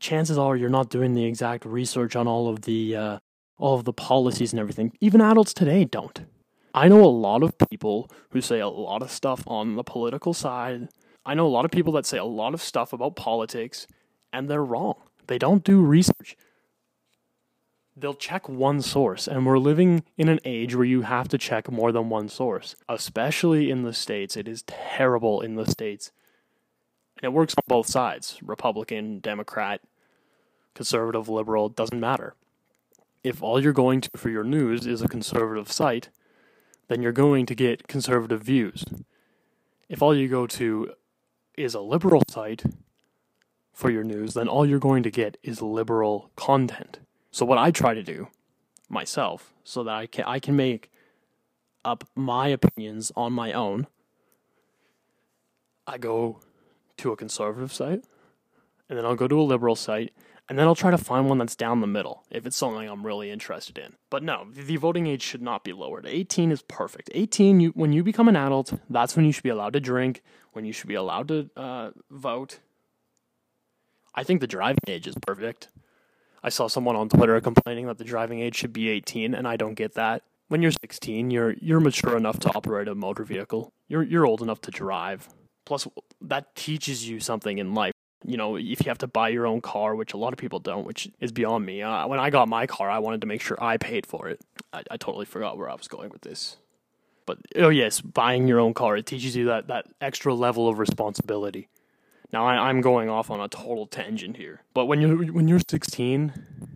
chances 0.00 0.38
are 0.38 0.56
you're 0.56 0.70
not 0.70 0.88
doing 0.88 1.12
the 1.12 1.26
exact 1.26 1.66
research 1.66 2.16
on 2.16 2.26
all 2.26 2.48
of 2.48 2.62
the 2.62 2.96
uh, 2.96 3.18
all 3.58 3.74
of 3.74 3.84
the 3.84 3.92
policies 3.92 4.54
and 4.54 4.60
everything. 4.60 4.92
Even 5.02 5.20
adults 5.20 5.52
today 5.52 5.84
don't. 5.84 6.20
I 6.72 6.88
know 6.88 7.04
a 7.04 7.18
lot 7.28 7.42
of 7.42 7.52
people 7.68 8.10
who 8.30 8.40
say 8.40 8.58
a 8.58 8.68
lot 8.68 9.02
of 9.02 9.10
stuff 9.10 9.44
on 9.46 9.76
the 9.76 9.84
political 9.84 10.32
side. 10.32 10.88
I 11.26 11.34
know 11.34 11.46
a 11.46 11.54
lot 11.56 11.66
of 11.66 11.72
people 11.72 11.92
that 11.92 12.06
say 12.06 12.16
a 12.16 12.24
lot 12.24 12.54
of 12.54 12.62
stuff 12.62 12.94
about 12.94 13.16
politics 13.16 13.86
and 14.32 14.48
they're 14.48 14.64
wrong. 14.64 14.94
They 15.26 15.38
don't 15.38 15.62
do 15.62 15.82
research 15.82 16.36
they'll 17.96 18.14
check 18.14 18.48
one 18.48 18.82
source 18.82 19.28
and 19.28 19.46
we're 19.46 19.58
living 19.58 20.02
in 20.16 20.28
an 20.28 20.40
age 20.44 20.74
where 20.74 20.84
you 20.84 21.02
have 21.02 21.28
to 21.28 21.38
check 21.38 21.70
more 21.70 21.92
than 21.92 22.08
one 22.08 22.28
source 22.28 22.74
especially 22.88 23.70
in 23.70 23.82
the 23.82 23.92
states. 23.92 24.36
It 24.36 24.48
is 24.48 24.62
terrible 24.62 25.40
in 25.40 25.54
the 25.54 25.66
states. 25.66 26.10
And 27.18 27.24
it 27.24 27.32
works 27.32 27.54
on 27.54 27.62
both 27.68 27.86
sides 27.86 28.38
republican 28.42 29.20
democrat 29.20 29.80
conservative 30.74 31.28
liberal 31.28 31.68
doesn't 31.68 32.00
matter. 32.00 32.34
If 33.22 33.42
all 33.42 33.62
you're 33.62 33.72
going 33.72 34.00
to 34.02 34.10
for 34.16 34.28
your 34.28 34.44
news 34.44 34.86
is 34.86 35.00
a 35.00 35.08
conservative 35.08 35.70
site 35.70 36.08
then 36.88 37.00
you're 37.00 37.12
going 37.12 37.46
to 37.46 37.54
get 37.54 37.88
conservative 37.88 38.42
views. 38.42 38.84
If 39.88 40.02
all 40.02 40.14
you 40.14 40.28
go 40.28 40.46
to 40.48 40.92
is 41.56 41.74
a 41.74 41.80
liberal 41.80 42.22
site 42.28 42.64
for 43.72 43.88
your 43.88 44.04
news 44.04 44.34
then 44.34 44.48
all 44.48 44.66
you're 44.66 44.80
going 44.80 45.04
to 45.04 45.10
get 45.10 45.36
is 45.44 45.62
liberal 45.62 46.32
content 46.34 46.98
so 47.34 47.44
what 47.44 47.58
I 47.58 47.72
try 47.72 47.94
to 47.94 48.02
do 48.04 48.28
myself 48.88 49.52
so 49.64 49.82
that 49.82 49.92
I 49.92 50.06
can 50.06 50.24
I 50.24 50.38
can 50.38 50.54
make 50.54 50.92
up 51.84 52.08
my 52.14 52.46
opinions 52.46 53.10
on 53.16 53.32
my 53.32 53.52
own. 53.52 53.88
I 55.84 55.98
go 55.98 56.38
to 56.98 57.10
a 57.10 57.16
conservative 57.16 57.72
site 57.72 58.04
and 58.88 58.96
then 58.96 59.04
I'll 59.04 59.16
go 59.16 59.26
to 59.26 59.40
a 59.40 59.42
liberal 59.42 59.74
site 59.74 60.12
and 60.48 60.56
then 60.56 60.68
I'll 60.68 60.76
try 60.76 60.92
to 60.92 60.98
find 60.98 61.28
one 61.28 61.38
that's 61.38 61.56
down 61.56 61.80
the 61.80 61.88
middle 61.88 62.22
if 62.30 62.46
it's 62.46 62.56
something 62.56 62.88
I'm 62.88 63.04
really 63.04 63.32
interested 63.32 63.78
in. 63.78 63.94
But 64.10 64.22
no, 64.22 64.46
the 64.52 64.76
voting 64.76 65.08
age 65.08 65.22
should 65.22 65.42
not 65.42 65.64
be 65.64 65.72
lowered. 65.72 66.06
18 66.06 66.52
is 66.52 66.62
perfect. 66.62 67.10
18, 67.14 67.58
you, 67.58 67.70
when 67.70 67.92
you 67.92 68.04
become 68.04 68.28
an 68.28 68.36
adult, 68.36 68.74
that's 68.88 69.16
when 69.16 69.24
you 69.24 69.32
should 69.32 69.42
be 69.42 69.48
allowed 69.48 69.72
to 69.72 69.80
drink, 69.80 70.22
when 70.52 70.64
you 70.64 70.72
should 70.72 70.88
be 70.88 70.94
allowed 70.94 71.26
to 71.28 71.50
uh, 71.56 71.90
vote. 72.12 72.60
I 74.14 74.22
think 74.22 74.40
the 74.40 74.46
driving 74.46 74.84
age 74.86 75.08
is 75.08 75.16
perfect. 75.26 75.68
I 76.44 76.50
saw 76.50 76.66
someone 76.66 76.94
on 76.94 77.08
Twitter 77.08 77.40
complaining 77.40 77.86
that 77.86 77.96
the 77.96 78.04
driving 78.04 78.40
age 78.40 78.54
should 78.54 78.74
be 78.74 78.90
18, 78.90 79.34
and 79.34 79.48
I 79.48 79.56
don't 79.56 79.74
get 79.74 79.94
that. 79.94 80.22
When 80.48 80.60
you're 80.60 80.72
16, 80.72 81.30
you're 81.30 81.54
you're 81.54 81.80
mature 81.80 82.18
enough 82.18 82.38
to 82.40 82.54
operate 82.54 82.86
a 82.86 82.94
motor 82.94 83.24
vehicle. 83.24 83.72
You're 83.88 84.02
you're 84.02 84.26
old 84.26 84.42
enough 84.42 84.60
to 84.62 84.70
drive. 84.70 85.26
Plus, 85.64 85.88
that 86.20 86.54
teaches 86.54 87.08
you 87.08 87.18
something 87.18 87.56
in 87.56 87.72
life. 87.72 87.94
You 88.26 88.36
know, 88.36 88.56
if 88.56 88.84
you 88.84 88.90
have 88.90 88.98
to 88.98 89.06
buy 89.06 89.30
your 89.30 89.46
own 89.46 89.62
car, 89.62 89.94
which 89.94 90.12
a 90.12 90.18
lot 90.18 90.34
of 90.34 90.38
people 90.38 90.58
don't, 90.58 90.86
which 90.86 91.08
is 91.18 91.32
beyond 91.32 91.64
me. 91.64 91.80
Uh, 91.80 92.06
when 92.06 92.20
I 92.20 92.28
got 92.28 92.46
my 92.46 92.66
car, 92.66 92.90
I 92.90 92.98
wanted 92.98 93.22
to 93.22 93.26
make 93.26 93.40
sure 93.40 93.56
I 93.62 93.78
paid 93.78 94.04
for 94.06 94.28
it. 94.28 94.40
I, 94.70 94.82
I 94.90 94.96
totally 94.98 95.24
forgot 95.24 95.56
where 95.56 95.70
I 95.70 95.74
was 95.74 95.88
going 95.88 96.10
with 96.10 96.20
this. 96.20 96.58
But 97.24 97.38
oh 97.56 97.70
yes, 97.70 98.02
buying 98.02 98.46
your 98.46 98.60
own 98.60 98.74
car 98.74 98.98
it 98.98 99.06
teaches 99.06 99.34
you 99.34 99.46
that 99.46 99.68
that 99.68 99.86
extra 100.02 100.34
level 100.34 100.68
of 100.68 100.78
responsibility. 100.78 101.68
Now 102.34 102.46
I, 102.46 102.68
am 102.68 102.80
going 102.80 103.08
off 103.08 103.30
on 103.30 103.38
a 103.38 103.46
total 103.46 103.86
tangent 103.86 104.36
here, 104.36 104.60
but 104.74 104.86
when 104.86 105.00
you're 105.00 105.32
when 105.32 105.46
you're 105.46 105.60
16 105.60 106.32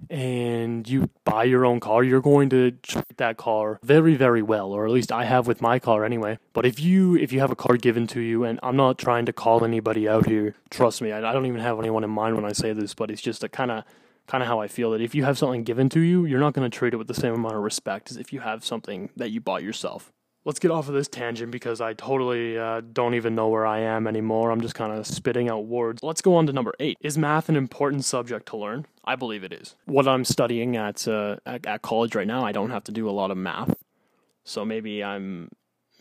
and 0.08 0.88
you 0.88 1.10
buy 1.24 1.42
your 1.42 1.66
own 1.66 1.80
car, 1.80 2.04
you're 2.04 2.20
going 2.20 2.48
to 2.50 2.70
treat 2.70 3.16
that 3.16 3.38
car 3.38 3.80
very 3.82 4.14
very 4.14 4.40
well, 4.40 4.70
or 4.70 4.86
at 4.86 4.92
least 4.92 5.10
I 5.10 5.24
have 5.24 5.48
with 5.48 5.60
my 5.60 5.80
car 5.80 6.04
anyway. 6.04 6.38
But 6.52 6.64
if 6.64 6.78
you 6.78 7.16
if 7.16 7.32
you 7.32 7.40
have 7.40 7.50
a 7.50 7.56
car 7.56 7.76
given 7.76 8.06
to 8.06 8.20
you, 8.20 8.44
and 8.44 8.60
I'm 8.62 8.76
not 8.76 8.98
trying 8.98 9.26
to 9.26 9.32
call 9.32 9.64
anybody 9.64 10.08
out 10.08 10.26
here, 10.26 10.54
trust 10.70 11.02
me, 11.02 11.10
I, 11.10 11.28
I 11.28 11.32
don't 11.32 11.46
even 11.46 11.60
have 11.60 11.80
anyone 11.80 12.04
in 12.04 12.10
mind 12.10 12.36
when 12.36 12.44
I 12.44 12.52
say 12.52 12.72
this, 12.72 12.94
but 12.94 13.10
it's 13.10 13.20
just 13.20 13.42
a 13.42 13.48
kind 13.48 13.72
of 13.72 13.82
kind 14.28 14.44
of 14.44 14.48
how 14.48 14.60
I 14.60 14.68
feel 14.68 14.92
that 14.92 15.00
if 15.00 15.12
you 15.12 15.24
have 15.24 15.38
something 15.38 15.64
given 15.64 15.88
to 15.88 15.98
you, 15.98 16.24
you're 16.24 16.38
not 16.38 16.52
going 16.52 16.70
to 16.70 16.78
treat 16.78 16.94
it 16.94 16.98
with 16.98 17.08
the 17.08 17.14
same 17.14 17.34
amount 17.34 17.56
of 17.56 17.64
respect 17.64 18.12
as 18.12 18.16
if 18.16 18.32
you 18.32 18.38
have 18.38 18.64
something 18.64 19.10
that 19.16 19.32
you 19.32 19.40
bought 19.40 19.64
yourself 19.64 20.12
let's 20.44 20.58
get 20.58 20.70
off 20.70 20.88
of 20.88 20.94
this 20.94 21.08
tangent 21.08 21.50
because 21.50 21.80
I 21.80 21.94
totally 21.94 22.58
uh, 22.58 22.82
don't 22.92 23.14
even 23.14 23.34
know 23.34 23.48
where 23.48 23.66
I 23.66 23.80
am 23.80 24.06
anymore. 24.06 24.50
I'm 24.50 24.60
just 24.60 24.74
kind 24.74 24.92
of 24.92 25.06
spitting 25.06 25.48
out 25.48 25.66
words. 25.66 26.02
Let's 26.02 26.22
go 26.22 26.36
on 26.36 26.46
to 26.46 26.52
number 26.52 26.74
eight. 26.80 26.96
Is 27.00 27.18
math 27.18 27.48
an 27.48 27.56
important 27.56 28.04
subject 28.04 28.46
to 28.46 28.56
learn? 28.56 28.86
I 29.04 29.16
believe 29.16 29.44
it 29.44 29.52
is. 29.52 29.76
What 29.86 30.08
I'm 30.08 30.24
studying 30.24 30.76
at, 30.76 31.06
uh, 31.06 31.36
at, 31.46 31.66
at 31.66 31.82
college 31.82 32.14
right 32.14 32.26
now, 32.26 32.44
I 32.44 32.52
don't 32.52 32.70
have 32.70 32.84
to 32.84 32.92
do 32.92 33.08
a 33.08 33.12
lot 33.12 33.30
of 33.30 33.36
math, 33.36 33.74
so 34.44 34.64
maybe 34.64 35.04
I'm 35.04 35.50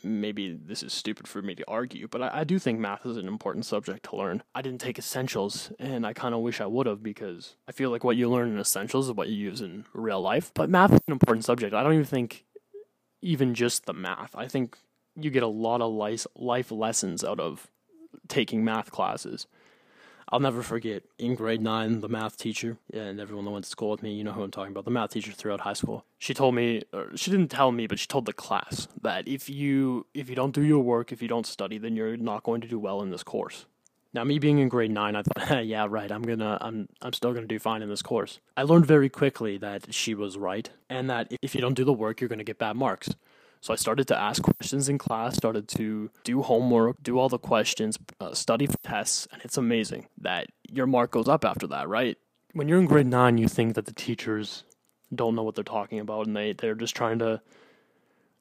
maybe 0.04 0.54
this 0.54 0.84
is 0.84 0.94
stupid 0.94 1.28
for 1.28 1.42
me 1.42 1.56
to 1.56 1.64
argue, 1.68 2.08
but 2.08 2.22
I, 2.22 2.42
I 2.42 2.44
do 2.44 2.60
think 2.60 2.80
math 2.80 3.06
is 3.06 3.18
an 3.18 3.28
important 3.28 3.66
subject 3.66 4.04
to 4.10 4.16
learn. 4.16 4.44
I 4.56 4.62
didn't 4.62 4.82
take 4.82 4.98
essentials, 4.98 5.72
and 5.80 6.06
I 6.06 6.14
kind 6.14 6.34
of 6.34 6.42
wish 6.42 6.62
I 6.62 6.66
would 6.66 6.88
have 6.88 7.04
because 7.04 7.56
I 7.68 7.72
feel 7.72 7.90
like 7.90 8.04
what 8.04 8.16
you 8.16 8.30
learn 8.30 8.50
in 8.50 8.60
essentials 8.60 9.08
is 9.08 9.14
what 9.14 9.30
you 9.30 9.36
use 9.36 9.62
in 9.62 9.86
real 9.94 10.22
life. 10.22 10.52
But 10.54 10.70
math 10.70 10.94
is 10.94 11.00
an 11.08 11.14
important 11.14 11.46
subject. 11.46 11.74
I 11.74 11.84
don't 11.84 11.94
even 11.94 12.06
think 12.06 12.46
even 13.28 13.54
just 13.54 13.86
the 13.86 13.94
math. 13.94 14.34
I 14.36 14.48
think 14.48 14.78
you 15.20 15.30
get 15.30 15.44
a 15.44 15.48
lot 15.48 15.82
of 15.82 15.92
life 15.92 16.72
lessons 16.72 17.26
out 17.26 17.42
of 17.42 17.70
taking 18.30 18.64
math 18.64 18.90
classes. 18.90 19.48
I'll 20.30 20.40
never 20.40 20.62
forget 20.62 21.04
in 21.20 21.36
grade 21.36 21.62
nine, 21.62 22.00
the 22.00 22.08
math 22.08 22.38
teacher, 22.38 22.78
and 22.94 23.20
everyone 23.20 23.44
that 23.44 23.52
went 23.52 23.66
to 23.66 23.70
school 23.70 23.92
with 23.92 24.02
me, 24.02 24.14
you 24.14 24.24
know 24.24 24.32
who 24.32 24.44
I'm 24.44 24.52
talking 24.52 24.72
about, 24.72 24.86
the 24.86 24.92
math 24.92 25.12
teacher 25.12 25.34
throughout 25.34 25.62
high 25.62 25.74
school. 25.74 26.06
She 26.18 26.34
told 26.34 26.56
me, 26.56 26.84
or 26.94 27.16
she 27.16 27.30
didn't 27.30 27.50
tell 27.50 27.72
me, 27.74 27.86
but 27.86 28.00
she 28.00 28.08
told 28.08 28.26
the 28.26 28.34
class 28.34 28.88
that 29.02 29.28
if 29.28 29.50
you 29.50 30.06
if 30.14 30.30
you 30.30 30.36
don't 30.36 30.54
do 30.54 30.64
your 30.64 30.80
work, 30.80 31.12
if 31.12 31.22
you 31.22 31.28
don't 31.28 31.46
study, 31.46 31.78
then 31.78 31.98
you're 31.98 32.16
not 32.16 32.44
going 32.44 32.62
to 32.62 32.68
do 32.68 32.80
well 32.80 33.02
in 33.02 33.10
this 33.10 33.24
course. 33.24 33.66
Now, 34.14 34.24
me 34.24 34.40
being 34.40 34.60
in 34.60 34.70
grade 34.70 34.92
nine, 34.92 35.16
I 35.16 35.24
thought, 35.24 35.66
yeah, 35.66 35.86
right, 35.90 36.12
I'm 36.12 36.24
gonna, 36.24 36.58
I'm, 36.62 36.88
I'm 37.02 37.14
still 37.14 37.34
gonna 37.34 37.48
do 37.48 37.60
fine 37.60 37.82
in 37.82 37.90
this 37.90 38.02
course. 38.02 38.40
I 38.56 38.64
learned 38.64 38.86
very 38.86 39.10
quickly 39.10 39.58
that 39.60 39.94
she 39.94 40.16
was 40.16 40.38
right, 40.38 40.70
and 40.90 41.10
that 41.10 41.32
if 41.42 41.56
you 41.56 41.62
don't 41.62 41.76
do 41.76 41.84
the 41.84 41.94
work, 41.94 42.22
you're 42.22 42.30
gonna 42.30 42.44
get 42.44 42.58
bad 42.58 42.76
marks. 42.76 43.10
So 43.62 43.74
I 43.74 43.76
started 43.76 44.08
to 44.10 44.18
ask 44.18 44.42
questions 44.42 44.88
in 44.88 44.98
class, 44.98 45.36
started 45.36 45.68
to 45.70 46.10
do 46.24 46.42
homework, 46.42 47.02
do 47.02 47.18
all 47.18 47.30
the 47.30 47.40
questions, 47.40 47.98
uh, 48.20 48.34
study 48.34 48.68
for 48.68 48.78
tests, 48.84 49.28
and 49.32 49.42
it's 49.44 49.58
amazing 49.58 50.08
that 50.20 50.48
your 50.70 50.86
mark 50.86 51.12
goes 51.12 51.28
up 51.28 51.44
after 51.44 51.68
that, 51.68 51.90
right? 51.90 52.18
When 52.54 52.68
you're 52.68 52.80
in 52.80 52.86
grade 52.86 53.08
nine, 53.08 53.38
you 53.38 53.48
think 53.48 53.76
that 53.76 53.86
the 53.86 53.94
teachers 53.94 54.64
don't 55.14 55.36
know 55.36 55.44
what 55.44 55.56
they're 55.56 55.64
talking 55.64 56.00
about, 56.00 56.28
and 56.28 56.36
they 56.36 56.54
they're 56.54 56.76
just 56.76 56.96
trying 56.96 57.20
to 57.20 57.42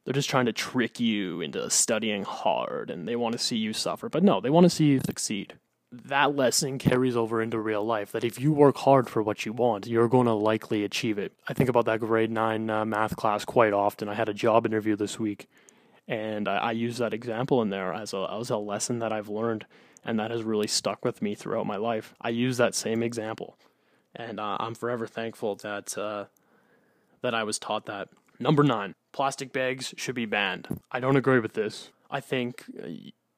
they're 0.06 0.14
just 0.14 0.30
trying 0.30 0.46
to 0.46 0.52
trick 0.54 0.98
you 0.98 1.42
into 1.42 1.68
studying 1.68 2.24
hard, 2.24 2.88
and 2.88 3.06
they 3.06 3.16
want 3.16 3.34
to 3.34 3.38
see 3.38 3.56
you 3.56 3.74
suffer. 3.74 4.08
But 4.08 4.22
no, 4.24 4.40
they 4.40 4.48
want 4.48 4.64
to 4.64 4.70
see 4.70 4.86
you 4.86 5.00
succeed 5.04 5.58
that 5.92 6.34
lesson 6.34 6.78
carries 6.78 7.16
over 7.16 7.40
into 7.40 7.58
real 7.58 7.84
life 7.84 8.12
that 8.12 8.24
if 8.24 8.40
you 8.40 8.52
work 8.52 8.76
hard 8.78 9.08
for 9.08 9.22
what 9.22 9.46
you 9.46 9.52
want, 9.52 9.86
you're 9.86 10.08
going 10.08 10.26
to 10.26 10.32
likely 10.32 10.84
achieve 10.84 11.18
it. 11.18 11.32
I 11.48 11.54
think 11.54 11.68
about 11.68 11.84
that 11.86 12.00
grade 12.00 12.30
nine 12.30 12.68
uh, 12.68 12.84
math 12.84 13.16
class 13.16 13.44
quite 13.44 13.72
often. 13.72 14.08
I 14.08 14.14
had 14.14 14.28
a 14.28 14.34
job 14.34 14.66
interview 14.66 14.96
this 14.96 15.18
week, 15.18 15.48
and 16.08 16.48
I, 16.48 16.56
I 16.56 16.72
use 16.72 16.98
that 16.98 17.14
example 17.14 17.62
in 17.62 17.70
there 17.70 17.92
as 17.92 18.12
a, 18.12 18.28
as 18.30 18.50
a 18.50 18.56
lesson 18.56 18.98
that 18.98 19.12
I've 19.12 19.28
learned, 19.28 19.66
and 20.04 20.18
that 20.18 20.30
has 20.30 20.42
really 20.42 20.66
stuck 20.66 21.04
with 21.04 21.22
me 21.22 21.34
throughout 21.34 21.66
my 21.66 21.76
life. 21.76 22.14
I 22.20 22.30
use 22.30 22.56
that 22.56 22.74
same 22.74 23.02
example, 23.02 23.56
and 24.14 24.40
uh, 24.40 24.56
I'm 24.60 24.74
forever 24.74 25.06
thankful 25.06 25.56
that 25.56 25.96
uh, 25.96 26.24
that 27.22 27.34
I 27.34 27.44
was 27.44 27.58
taught 27.58 27.86
that. 27.86 28.08
Number 28.38 28.62
nine, 28.62 28.94
plastic 29.12 29.52
bags 29.52 29.94
should 29.96 30.14
be 30.14 30.26
banned. 30.26 30.80
I 30.90 31.00
don't 31.00 31.16
agree 31.16 31.40
with 31.40 31.54
this. 31.54 31.90
I 32.10 32.20
think 32.20 32.64
uh, 32.82 32.86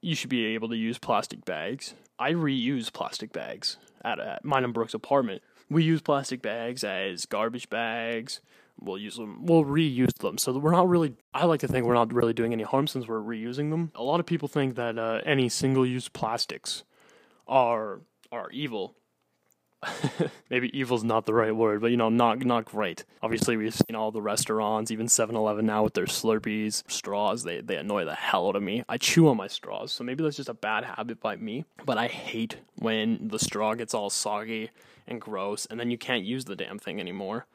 you 0.00 0.14
should 0.14 0.30
be 0.30 0.46
able 0.46 0.68
to 0.68 0.76
use 0.76 0.98
plastic 0.98 1.44
bags. 1.44 1.94
I 2.18 2.32
reuse 2.32 2.92
plastic 2.92 3.32
bags 3.32 3.76
at, 4.04 4.18
at 4.18 4.44
mine 4.44 4.64
and 4.64 4.74
Brooke's 4.74 4.94
apartment. 4.94 5.42
We 5.70 5.84
use 5.84 6.00
plastic 6.00 6.42
bags 6.42 6.82
as 6.82 7.26
garbage 7.26 7.68
bags. 7.70 8.40
We'll 8.80 8.98
use 8.98 9.16
them. 9.16 9.44
We'll 9.44 9.64
reuse 9.64 10.14
them. 10.18 10.38
So 10.38 10.56
we're 10.58 10.72
not 10.72 10.88
really. 10.88 11.14
I 11.34 11.46
like 11.46 11.60
to 11.60 11.68
think 11.68 11.84
we're 11.84 11.94
not 11.94 12.12
really 12.12 12.32
doing 12.32 12.52
any 12.52 12.62
harm 12.62 12.86
since 12.86 13.08
we're 13.08 13.20
reusing 13.20 13.70
them. 13.70 13.90
A 13.94 14.02
lot 14.02 14.20
of 14.20 14.26
people 14.26 14.48
think 14.48 14.76
that 14.76 14.98
uh, 14.98 15.20
any 15.26 15.48
single-use 15.48 16.08
plastics 16.08 16.84
are 17.48 18.00
are 18.30 18.50
evil, 18.50 18.94
maybe 20.50 20.76
evil's 20.76 21.04
not 21.04 21.24
the 21.24 21.34
right 21.34 21.54
word, 21.54 21.80
but 21.80 21.90
you 21.90 21.96
know, 21.96 22.08
not 22.08 22.44
not 22.44 22.64
great. 22.64 23.04
Obviously, 23.22 23.56
we've 23.56 23.74
seen 23.74 23.94
all 23.94 24.10
the 24.10 24.22
restaurants, 24.22 24.90
even 24.90 25.06
7-Eleven 25.06 25.64
now 25.66 25.84
with 25.84 25.94
their 25.94 26.06
Slurpees, 26.06 26.82
straws. 26.90 27.44
They 27.44 27.60
they 27.60 27.76
annoy 27.76 28.04
the 28.04 28.14
hell 28.14 28.48
out 28.48 28.56
of 28.56 28.62
me. 28.62 28.82
I 28.88 28.98
chew 28.98 29.28
on 29.28 29.36
my 29.36 29.46
straws, 29.46 29.92
so 29.92 30.02
maybe 30.04 30.24
that's 30.24 30.36
just 30.36 30.48
a 30.48 30.54
bad 30.54 30.84
habit 30.84 31.20
by 31.20 31.36
me. 31.36 31.64
But 31.84 31.98
I 31.98 32.08
hate 32.08 32.56
when 32.76 33.28
the 33.28 33.38
straw 33.38 33.74
gets 33.74 33.94
all 33.94 34.10
soggy 34.10 34.70
and 35.06 35.20
gross, 35.20 35.66
and 35.66 35.78
then 35.78 35.90
you 35.90 35.98
can't 35.98 36.24
use 36.24 36.44
the 36.44 36.56
damn 36.56 36.78
thing 36.78 37.00
anymore 37.00 37.46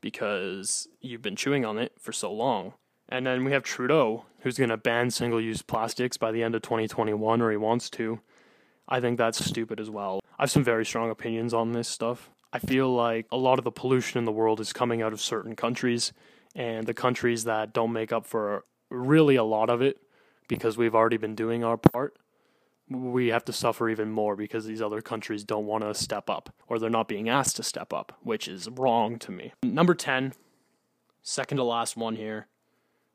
because 0.00 0.88
you've 1.00 1.22
been 1.22 1.36
chewing 1.36 1.64
on 1.64 1.78
it 1.78 1.92
for 1.98 2.12
so 2.12 2.32
long. 2.32 2.74
And 3.08 3.26
then 3.26 3.44
we 3.44 3.52
have 3.52 3.64
Trudeau, 3.64 4.24
who's 4.40 4.56
going 4.56 4.70
to 4.70 4.76
ban 4.76 5.10
single-use 5.10 5.62
plastics 5.62 6.16
by 6.16 6.30
the 6.30 6.42
end 6.44 6.54
of 6.54 6.62
2021, 6.62 7.42
or 7.42 7.50
he 7.50 7.56
wants 7.56 7.90
to. 7.90 8.20
I 8.90 9.00
think 9.00 9.18
that's 9.18 9.44
stupid 9.44 9.80
as 9.80 9.88
well. 9.88 10.20
I 10.38 10.42
have 10.44 10.50
some 10.50 10.64
very 10.64 10.84
strong 10.84 11.10
opinions 11.10 11.54
on 11.54 11.72
this 11.72 11.88
stuff. 11.88 12.30
I 12.52 12.58
feel 12.58 12.92
like 12.92 13.26
a 13.30 13.36
lot 13.36 13.58
of 13.58 13.64
the 13.64 13.70
pollution 13.70 14.18
in 14.18 14.24
the 14.24 14.32
world 14.32 14.58
is 14.60 14.72
coming 14.72 15.02
out 15.02 15.12
of 15.12 15.20
certain 15.20 15.54
countries, 15.54 16.12
and 16.54 16.86
the 16.86 16.94
countries 16.94 17.44
that 17.44 17.72
don't 17.72 17.92
make 17.92 18.12
up 18.12 18.26
for 18.26 18.64
really 18.90 19.36
a 19.36 19.44
lot 19.44 19.70
of 19.70 19.80
it 19.80 19.98
because 20.48 20.76
we've 20.76 20.96
already 20.96 21.16
been 21.16 21.36
doing 21.36 21.62
our 21.62 21.76
part, 21.76 22.16
we 22.88 23.28
have 23.28 23.44
to 23.44 23.52
suffer 23.52 23.88
even 23.88 24.10
more 24.10 24.34
because 24.34 24.66
these 24.66 24.82
other 24.82 25.00
countries 25.00 25.44
don't 25.44 25.66
want 25.66 25.84
to 25.84 25.94
step 25.94 26.28
up 26.28 26.52
or 26.66 26.80
they're 26.80 26.90
not 26.90 27.06
being 27.06 27.28
asked 27.28 27.54
to 27.54 27.62
step 27.62 27.92
up, 27.92 28.18
which 28.22 28.48
is 28.48 28.68
wrong 28.68 29.16
to 29.20 29.30
me. 29.30 29.52
Number 29.62 29.94
10, 29.94 30.32
second 31.22 31.58
to 31.58 31.64
last 31.64 31.96
one 31.96 32.16
here. 32.16 32.48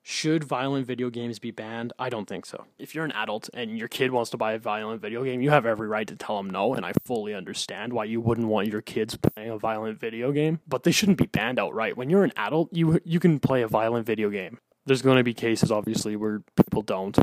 Should 0.07 0.43
violent 0.43 0.85
video 0.85 1.09
games 1.09 1.39
be 1.39 1.49
banned? 1.49 1.91
I 1.97 2.09
don't 2.09 2.27
think 2.27 2.45
so. 2.45 2.65
If 2.77 2.93
you're 2.93 3.05
an 3.05 3.11
adult 3.13 3.49
and 3.55 3.75
your 3.75 3.87
kid 3.87 4.11
wants 4.11 4.29
to 4.29 4.37
buy 4.37 4.53
a 4.53 4.59
violent 4.59 5.01
video 5.01 5.23
game, 5.23 5.41
you 5.41 5.49
have 5.49 5.65
every 5.65 5.87
right 5.87 6.07
to 6.07 6.15
tell 6.15 6.37
them 6.37 6.47
no, 6.47 6.75
and 6.75 6.85
I 6.85 6.93
fully 7.05 7.33
understand 7.33 7.91
why 7.91 8.03
you 8.03 8.21
wouldn't 8.21 8.45
want 8.45 8.67
your 8.67 8.83
kids 8.83 9.17
playing 9.17 9.49
a 9.49 9.57
violent 9.57 9.99
video 9.99 10.31
game, 10.31 10.59
but 10.67 10.83
they 10.83 10.91
shouldn't 10.91 11.17
be 11.17 11.25
banned 11.25 11.57
outright. 11.57 11.97
When 11.97 12.11
you're 12.11 12.23
an 12.23 12.33
adult, 12.37 12.71
you 12.71 12.99
you 13.03 13.19
can 13.19 13.39
play 13.39 13.63
a 13.63 13.67
violent 13.67 14.05
video 14.05 14.29
game. 14.29 14.59
There's 14.85 15.01
going 15.01 15.17
to 15.17 15.23
be 15.23 15.33
cases 15.33 15.71
obviously 15.71 16.15
where 16.15 16.43
people 16.55 16.83
don't. 16.83 17.17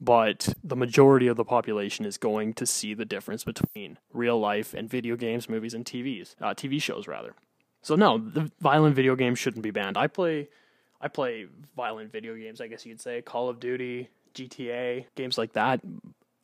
But 0.00 0.54
the 0.64 0.74
majority 0.74 1.28
of 1.28 1.36
the 1.36 1.44
population 1.44 2.04
is 2.04 2.18
going 2.18 2.54
to 2.54 2.66
see 2.66 2.92
the 2.92 3.04
difference 3.04 3.44
between 3.44 3.98
real 4.12 4.40
life 4.40 4.74
and 4.74 4.90
video 4.90 5.14
games, 5.14 5.48
movies, 5.48 5.74
and 5.74 5.84
TVs, 5.84 6.34
uh, 6.40 6.54
TV 6.54 6.82
shows 6.82 7.06
rather. 7.06 7.36
So 7.82 7.94
no, 7.94 8.18
the 8.18 8.50
violent 8.58 8.96
video 8.96 9.14
games 9.14 9.38
shouldn't 9.38 9.62
be 9.62 9.70
banned. 9.70 9.96
I 9.96 10.08
play 10.08 10.48
I 11.00 11.08
play 11.08 11.46
violent 11.76 12.10
video 12.10 12.34
games, 12.34 12.60
I 12.60 12.66
guess 12.66 12.84
you'd 12.84 13.00
say, 13.00 13.22
Call 13.22 13.48
of 13.48 13.60
Duty, 13.60 14.08
GTA, 14.34 15.06
games 15.14 15.38
like 15.38 15.52
that. 15.52 15.80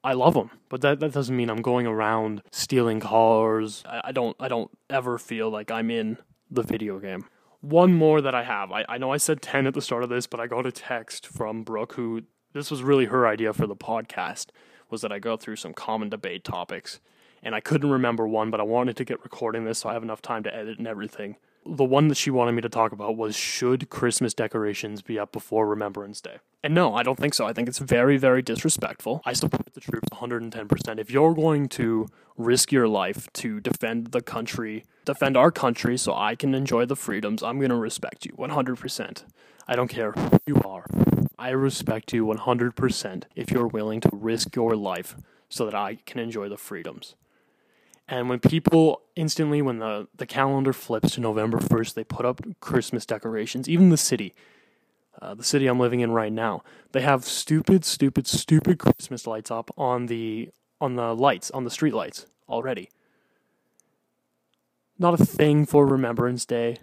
I 0.04 0.12
love 0.12 0.34
them, 0.34 0.50
but 0.68 0.82
that, 0.82 1.00
that 1.00 1.12
doesn't 1.12 1.34
mean 1.34 1.48
I'm 1.48 1.62
going 1.62 1.86
around 1.86 2.42
stealing 2.50 3.00
cars. 3.00 3.82
I, 3.86 4.02
I 4.04 4.12
don't 4.12 4.36
I 4.38 4.48
don't 4.48 4.70
ever 4.90 5.16
feel 5.16 5.48
like 5.48 5.70
I'm 5.70 5.90
in 5.90 6.18
the 6.50 6.62
video 6.62 6.98
game. 6.98 7.24
One 7.62 7.94
more 7.94 8.20
that 8.20 8.34
I 8.34 8.44
have. 8.44 8.70
I, 8.70 8.84
I 8.86 8.98
know 8.98 9.10
I 9.10 9.16
said 9.16 9.40
10 9.40 9.66
at 9.66 9.72
the 9.72 9.80
start 9.80 10.02
of 10.02 10.10
this, 10.10 10.26
but 10.26 10.40
I 10.40 10.46
got 10.46 10.66
a 10.66 10.72
text 10.72 11.26
from 11.26 11.62
Brooke 11.62 11.94
who 11.94 12.24
this 12.52 12.70
was 12.70 12.82
really 12.82 13.06
her 13.06 13.26
idea 13.26 13.54
for 13.54 13.66
the 13.66 13.74
podcast 13.74 14.48
was 14.90 15.00
that 15.00 15.10
I 15.10 15.18
go 15.18 15.38
through 15.38 15.56
some 15.56 15.72
common 15.72 16.10
debate 16.10 16.44
topics 16.44 17.00
and 17.42 17.54
I 17.54 17.60
couldn't 17.60 17.90
remember 17.90 18.28
one, 18.28 18.50
but 18.50 18.60
I 18.60 18.64
wanted 18.64 18.98
to 18.98 19.04
get 19.04 19.22
recording 19.24 19.64
this 19.64 19.78
so 19.78 19.88
I 19.88 19.94
have 19.94 20.02
enough 20.02 20.20
time 20.20 20.42
to 20.42 20.54
edit 20.54 20.78
and 20.78 20.86
everything 20.86 21.36
the 21.66 21.84
one 21.84 22.08
that 22.08 22.16
she 22.16 22.30
wanted 22.30 22.52
me 22.52 22.62
to 22.62 22.68
talk 22.68 22.92
about 22.92 23.16
was 23.16 23.36
should 23.36 23.90
Christmas 23.90 24.34
decorations 24.34 25.02
be 25.02 25.18
up 25.18 25.32
before 25.32 25.66
Remembrance 25.66 26.20
Day? 26.20 26.38
And 26.62 26.74
no, 26.74 26.94
I 26.94 27.02
don't 27.02 27.18
think 27.18 27.34
so. 27.34 27.46
I 27.46 27.52
think 27.52 27.68
it's 27.68 27.78
very, 27.78 28.16
very 28.16 28.42
disrespectful. 28.42 29.22
I 29.24 29.32
support 29.32 29.72
the 29.74 29.80
troops 29.80 30.08
110%. 30.10 30.98
If 30.98 31.10
you're 31.10 31.34
going 31.34 31.68
to 31.70 32.08
risk 32.36 32.72
your 32.72 32.88
life 32.88 33.32
to 33.34 33.60
defend 33.60 34.08
the 34.08 34.20
country, 34.20 34.84
defend 35.04 35.36
our 35.36 35.50
country 35.50 35.96
so 35.96 36.14
I 36.14 36.34
can 36.34 36.54
enjoy 36.54 36.86
the 36.86 36.96
freedoms, 36.96 37.42
I'm 37.42 37.58
going 37.58 37.70
to 37.70 37.76
respect 37.76 38.24
you 38.24 38.32
100%. 38.32 39.24
I 39.66 39.76
don't 39.76 39.88
care 39.88 40.12
who 40.12 40.38
you 40.46 40.60
are. 40.64 40.86
I 41.38 41.50
respect 41.50 42.12
you 42.12 42.26
100% 42.26 43.24
if 43.34 43.50
you're 43.50 43.66
willing 43.66 44.00
to 44.00 44.10
risk 44.12 44.54
your 44.56 44.76
life 44.76 45.16
so 45.48 45.64
that 45.64 45.74
I 45.74 45.96
can 46.06 46.20
enjoy 46.20 46.48
the 46.48 46.56
freedoms. 46.56 47.14
And 48.06 48.28
when 48.28 48.38
people 48.38 49.02
instantly, 49.16 49.62
when 49.62 49.78
the, 49.78 50.08
the 50.14 50.26
calendar 50.26 50.72
flips 50.72 51.12
to 51.12 51.20
November 51.20 51.58
1st, 51.58 51.94
they 51.94 52.04
put 52.04 52.26
up 52.26 52.42
Christmas 52.60 53.06
decorations, 53.06 53.68
even 53.68 53.88
the 53.88 53.96
city, 53.96 54.34
uh, 55.22 55.34
the 55.34 55.44
city 55.44 55.66
I'm 55.66 55.80
living 55.80 56.00
in 56.00 56.12
right 56.12 56.32
now, 56.32 56.62
they 56.92 57.00
have 57.00 57.24
stupid, 57.24 57.84
stupid, 57.84 58.26
stupid 58.26 58.78
Christmas 58.78 59.26
lights 59.26 59.50
up 59.50 59.70
on 59.78 60.06
the 60.06 60.50
on 60.80 60.96
the 60.96 61.14
lights, 61.14 61.50
on 61.52 61.64
the 61.64 61.70
street 61.70 61.94
lights 61.94 62.26
already. 62.48 62.90
Not 64.98 65.18
a 65.18 65.24
thing 65.24 65.64
for 65.64 65.86
Remembrance 65.86 66.44
Day. 66.44 66.78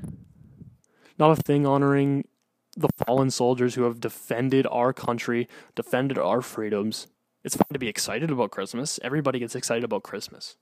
Not 1.20 1.38
a 1.38 1.42
thing 1.42 1.68
honoring 1.68 2.28
the 2.76 2.90
fallen 3.06 3.30
soldiers 3.30 3.76
who 3.76 3.84
have 3.84 4.00
defended 4.00 4.66
our 4.72 4.92
country, 4.92 5.48
defended 5.76 6.18
our 6.18 6.42
freedoms. 6.42 7.08
It's 7.44 7.56
fun 7.56 7.68
to 7.74 7.80
be 7.80 7.88
excited 7.88 8.32
about 8.32 8.52
Christmas. 8.52 9.00
Everybody 9.04 9.40
gets 9.40 9.56
excited 9.56 9.84
about 9.84 10.04
Christmas. 10.04 10.56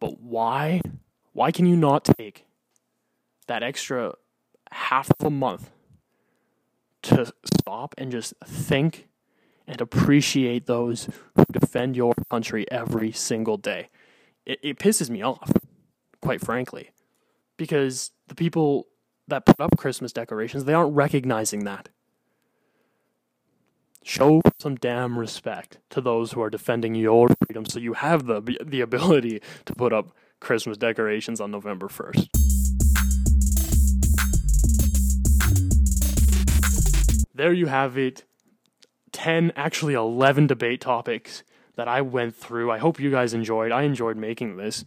But 0.00 0.20
why? 0.20 0.80
Why 1.32 1.50
can 1.52 1.66
you 1.66 1.76
not 1.76 2.04
take 2.04 2.46
that 3.46 3.62
extra 3.62 4.14
half 4.70 5.10
of 5.18 5.26
a 5.26 5.30
month 5.30 5.70
to 7.02 7.32
stop 7.44 7.94
and 7.96 8.10
just 8.10 8.34
think 8.44 9.08
and 9.66 9.80
appreciate 9.80 10.66
those 10.66 11.08
who 11.36 11.44
defend 11.50 11.96
your 11.96 12.14
country 12.30 12.70
every 12.70 13.12
single 13.12 13.56
day? 13.56 13.88
It, 14.46 14.58
it 14.62 14.78
pisses 14.78 15.10
me 15.10 15.22
off, 15.22 15.52
quite 16.20 16.40
frankly, 16.40 16.90
because 17.56 18.12
the 18.28 18.34
people 18.34 18.88
that 19.28 19.44
put 19.44 19.60
up 19.60 19.76
Christmas 19.76 20.12
decorations, 20.12 20.64
they 20.64 20.74
aren't 20.74 20.94
recognizing 20.94 21.64
that. 21.64 21.88
Show 24.08 24.40
some 24.58 24.74
damn 24.76 25.18
respect 25.18 25.78
to 25.90 26.00
those 26.00 26.32
who 26.32 26.40
are 26.40 26.48
defending 26.48 26.94
your 26.94 27.28
freedom 27.44 27.66
so 27.66 27.78
you 27.78 27.92
have 27.92 28.24
the 28.26 28.40
the 28.64 28.80
ability 28.80 29.40
to 29.66 29.74
put 29.74 29.92
up 29.92 30.12
Christmas 30.40 30.78
decorations 30.78 31.40
on 31.40 31.50
November 31.50 31.88
1st. 31.88 32.28
There 37.34 37.52
you 37.52 37.66
have 37.66 37.98
it. 37.98 38.24
10, 39.12 39.52
actually 39.56 39.94
11 39.94 40.46
debate 40.46 40.80
topics 40.80 41.42
that 41.76 41.88
I 41.88 42.00
went 42.00 42.34
through. 42.36 42.70
I 42.70 42.78
hope 42.78 43.00
you 43.00 43.10
guys 43.10 43.34
enjoyed. 43.34 43.72
I 43.72 43.82
enjoyed 43.82 44.16
making 44.16 44.56
this. 44.56 44.84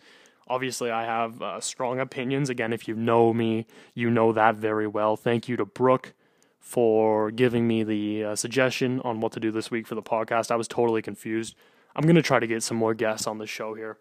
Obviously, 0.48 0.90
I 0.90 1.06
have 1.06 1.42
uh, 1.42 1.60
strong 1.60 2.00
opinions. 2.00 2.50
Again, 2.50 2.74
if 2.74 2.88
you 2.88 2.96
know 2.96 3.34
me, 3.34 3.68
you 3.94 4.10
know 4.10 4.32
that 4.34 4.56
very 4.56 4.88
well. 4.88 5.16
Thank 5.16 5.48
you 5.48 5.58
to 5.58 5.66
Brooke 5.66 6.14
for 6.62 7.32
giving 7.32 7.68
me 7.68 7.84
the 7.84 8.24
uh, 8.24 8.36
suggestion 8.36 9.02
on 9.02 9.20
what 9.20 9.34
to 9.34 9.40
do 9.40 9.52
this 9.52 9.70
week 9.70 9.88
for 9.88 9.96
the 9.96 10.02
podcast. 10.02 10.52
I 10.52 10.56
was 10.56 10.68
totally 10.68 11.02
confused. 11.02 11.56
I'm 11.96 12.04
going 12.04 12.16
to 12.16 12.22
try 12.22 12.40
to 12.40 12.48
get 12.48 12.64
some 12.64 12.78
more 12.78 12.94
guests 12.94 13.28
on 13.28 13.40
the 13.40 13.48
show 13.48 13.74
here. 13.74 13.98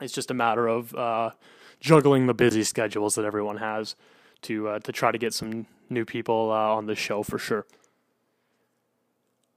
It's 0.00 0.14
just 0.14 0.30
a 0.30 0.34
matter 0.34 0.68
of 0.68 0.94
uh, 0.94 1.30
juggling 1.80 2.26
the 2.26 2.34
busy 2.34 2.62
schedules 2.62 3.16
that 3.16 3.24
everyone 3.24 3.58
has 3.58 3.96
to 4.42 4.68
uh, 4.68 4.78
to 4.78 4.92
try 4.92 5.12
to 5.12 5.18
get 5.18 5.34
some 5.34 5.66
new 5.90 6.04
people 6.04 6.50
uh, 6.50 6.74
on 6.74 6.86
the 6.86 6.94
show 6.94 7.22
for 7.22 7.38
sure. 7.38 7.66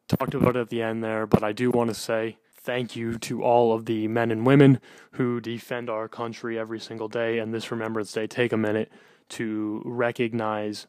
Talked 0.08 0.34
about 0.34 0.56
it 0.56 0.60
at 0.60 0.70
the 0.70 0.82
end 0.82 1.04
there, 1.04 1.26
but 1.26 1.44
I 1.44 1.52
do 1.52 1.72
want 1.72 1.90
to 1.90 1.96
say 1.96 2.38
thank 2.54 2.96
you 2.96 3.18
to 3.20 3.44
all 3.44 3.74
of 3.74 3.86
the 3.86 4.08
men 4.08 4.32
and 4.32 4.46
women 4.46 4.82
who 5.12 5.40
defend 5.40 5.90
our 5.90 6.08
country 6.08 6.60
every 6.60 6.80
single 6.80 7.08
day. 7.08 7.40
And 7.40 7.54
this 7.54 7.72
Remembrance 7.72 8.12
Day, 8.12 8.28
take 8.28 8.52
a 8.52 8.58
minute 8.58 8.92
to 9.30 9.82
recognize 9.86 10.88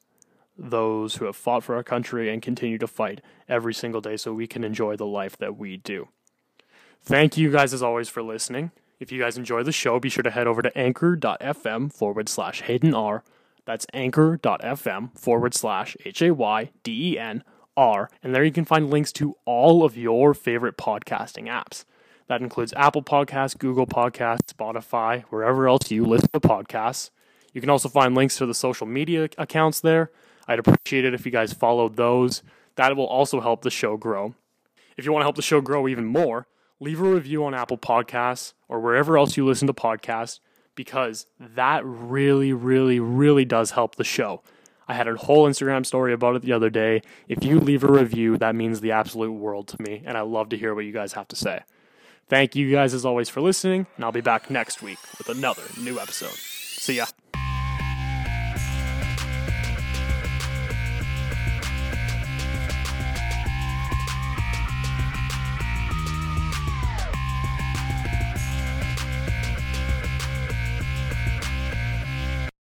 those 0.59 1.17
who 1.17 1.25
have 1.27 1.37
fought 1.37 1.65
for 1.65 1.75
our 1.75 1.83
country 1.83 2.31
and 2.33 2.43
continue 2.43 2.79
to 2.79 2.87
fight 2.87 3.21
every 3.49 3.75
single 3.75 4.01
day 4.01 4.17
so 4.17 4.33
we 4.33 4.47
can 4.47 4.65
enjoy 4.65 4.97
the 4.97 5.07
life 5.07 5.37
that 5.37 5.57
we 5.57 5.77
do. 5.77 6.09
Thank 7.03 7.37
you 7.37 7.51
guys 7.51 7.73
as 7.73 7.83
always 7.83 8.09
for 8.09 8.23
listening. 8.23 8.73
If 8.99 9.13
you 9.13 9.21
guys 9.21 9.37
enjoy 9.37 9.63
the 9.63 9.73
show, 9.73 10.01
be 10.01 10.09
sure 10.09 10.23
to 10.23 10.31
head 10.31 10.47
over 10.47 10.63
to 10.63 10.77
anchor.fm 10.77 11.93
forward 11.93 12.29
slash 12.29 12.63
Hayden 12.63 12.95
R. 12.95 13.23
That's 13.67 13.87
anchor.fm 13.93 15.19
forward 15.19 15.55
slash 15.55 15.97
H 16.05 16.23
A 16.23 16.33
Y 16.33 16.71
D 16.83 17.13
E 17.13 17.19
N 17.19 17.45
R. 17.77 18.11
And 18.23 18.35
there 18.35 18.45
you 18.45 18.53
can 18.53 18.65
find 18.65 18.91
links 18.91 19.13
to 19.13 19.37
all 19.45 19.85
of 19.85 19.97
your 19.97 20.33
favorite 20.35 20.77
podcasting 20.79 21.45
apps. 21.45 21.85
That 22.29 22.41
includes 22.41 22.73
Apple 22.77 23.03
Podcasts, 23.03 23.57
Google 23.57 23.87
Podcasts, 23.87 24.53
Spotify, 24.53 25.25
wherever 25.25 25.69
else 25.69 25.91
you 25.91 26.05
listen 26.05 26.31
to 26.33 26.41
podcasts. 26.41 27.11
You 27.53 27.61
can 27.61 27.71
also 27.71 27.89
find 27.89 28.15
links 28.15 28.37
to 28.39 28.47
the 28.47 28.55
social 28.55 28.87
media 28.87 29.29
accounts 29.39 29.81
there. 29.81 30.11
I'd 30.49 30.59
appreciate 30.59 31.05
it 31.05 31.15
if 31.15 31.25
you 31.27 31.33
guys 31.33 31.53
followed 31.53 31.97
those. 31.97 32.43
That 32.77 32.97
will 32.97 33.07
also 33.07 33.41
help 33.41 33.63
the 33.63 33.71
show 33.71 33.97
grow. 33.97 34.35
If 34.97 35.05
you 35.05 35.13
want 35.13 35.23
to 35.23 35.27
help 35.27 35.37
the 35.37 35.43
show 35.43 35.61
grow 35.61 35.89
even 35.89 36.05
more, 36.07 36.47
leave 36.81 37.01
a 37.01 37.05
review 37.05 37.45
on 37.45 37.55
Apple 37.55 37.79
Podcasts 37.79 38.53
or 38.69 38.81
wherever 38.81 39.19
else 39.19 39.37
you 39.37 39.45
listen 39.45 39.67
to 39.67 39.75
podcasts 39.75 40.41
because 40.75 41.27
that 41.41 41.85
really, 41.85 42.53
really, 42.53 43.01
really 43.01 43.45
does 43.45 43.73
help 43.73 43.97
the 43.97 44.05
show. 44.05 44.43
I 44.89 44.95
had 44.95 45.09
a 45.09 45.17
whole 45.17 45.49
Instagram 45.49 45.85
story 45.85 46.13
about 46.13 46.37
it 46.37 46.43
the 46.43 46.53
other 46.53 46.71
day. 46.71 47.03
If 47.29 47.43
you 47.43 47.59
leave 47.59 47.83
a 47.83 47.91
review, 47.91 48.37
that 48.39 48.55
means 48.55 48.81
the 48.81 48.93
absolute 48.93 49.33
world 49.33 49.67
to 49.69 49.83
me, 49.83 50.03
and 50.07 50.17
I 50.17 50.21
love 50.21 50.51
to 50.51 50.57
hear 50.57 50.75
what 50.75 50.85
you 50.85 50.93
guys 50.93 51.15
have 51.15 51.27
to 51.29 51.37
say. 51.37 51.63
Thank 52.29 52.55
you 52.55 52.71
guys 52.71 52.95
as 52.95 53.05
always 53.05 53.29
for 53.29 53.41
listening, 53.41 53.87
and 53.97 54.05
I'll 54.05 54.13
be 54.13 54.21
back 54.21 54.51
next 54.51 54.83
week 54.83 54.99
with 55.19 55.29
another 55.29 55.63
new 55.81 55.99
episode. 55.99 56.31
See 56.31 56.97
ya. 56.97 57.07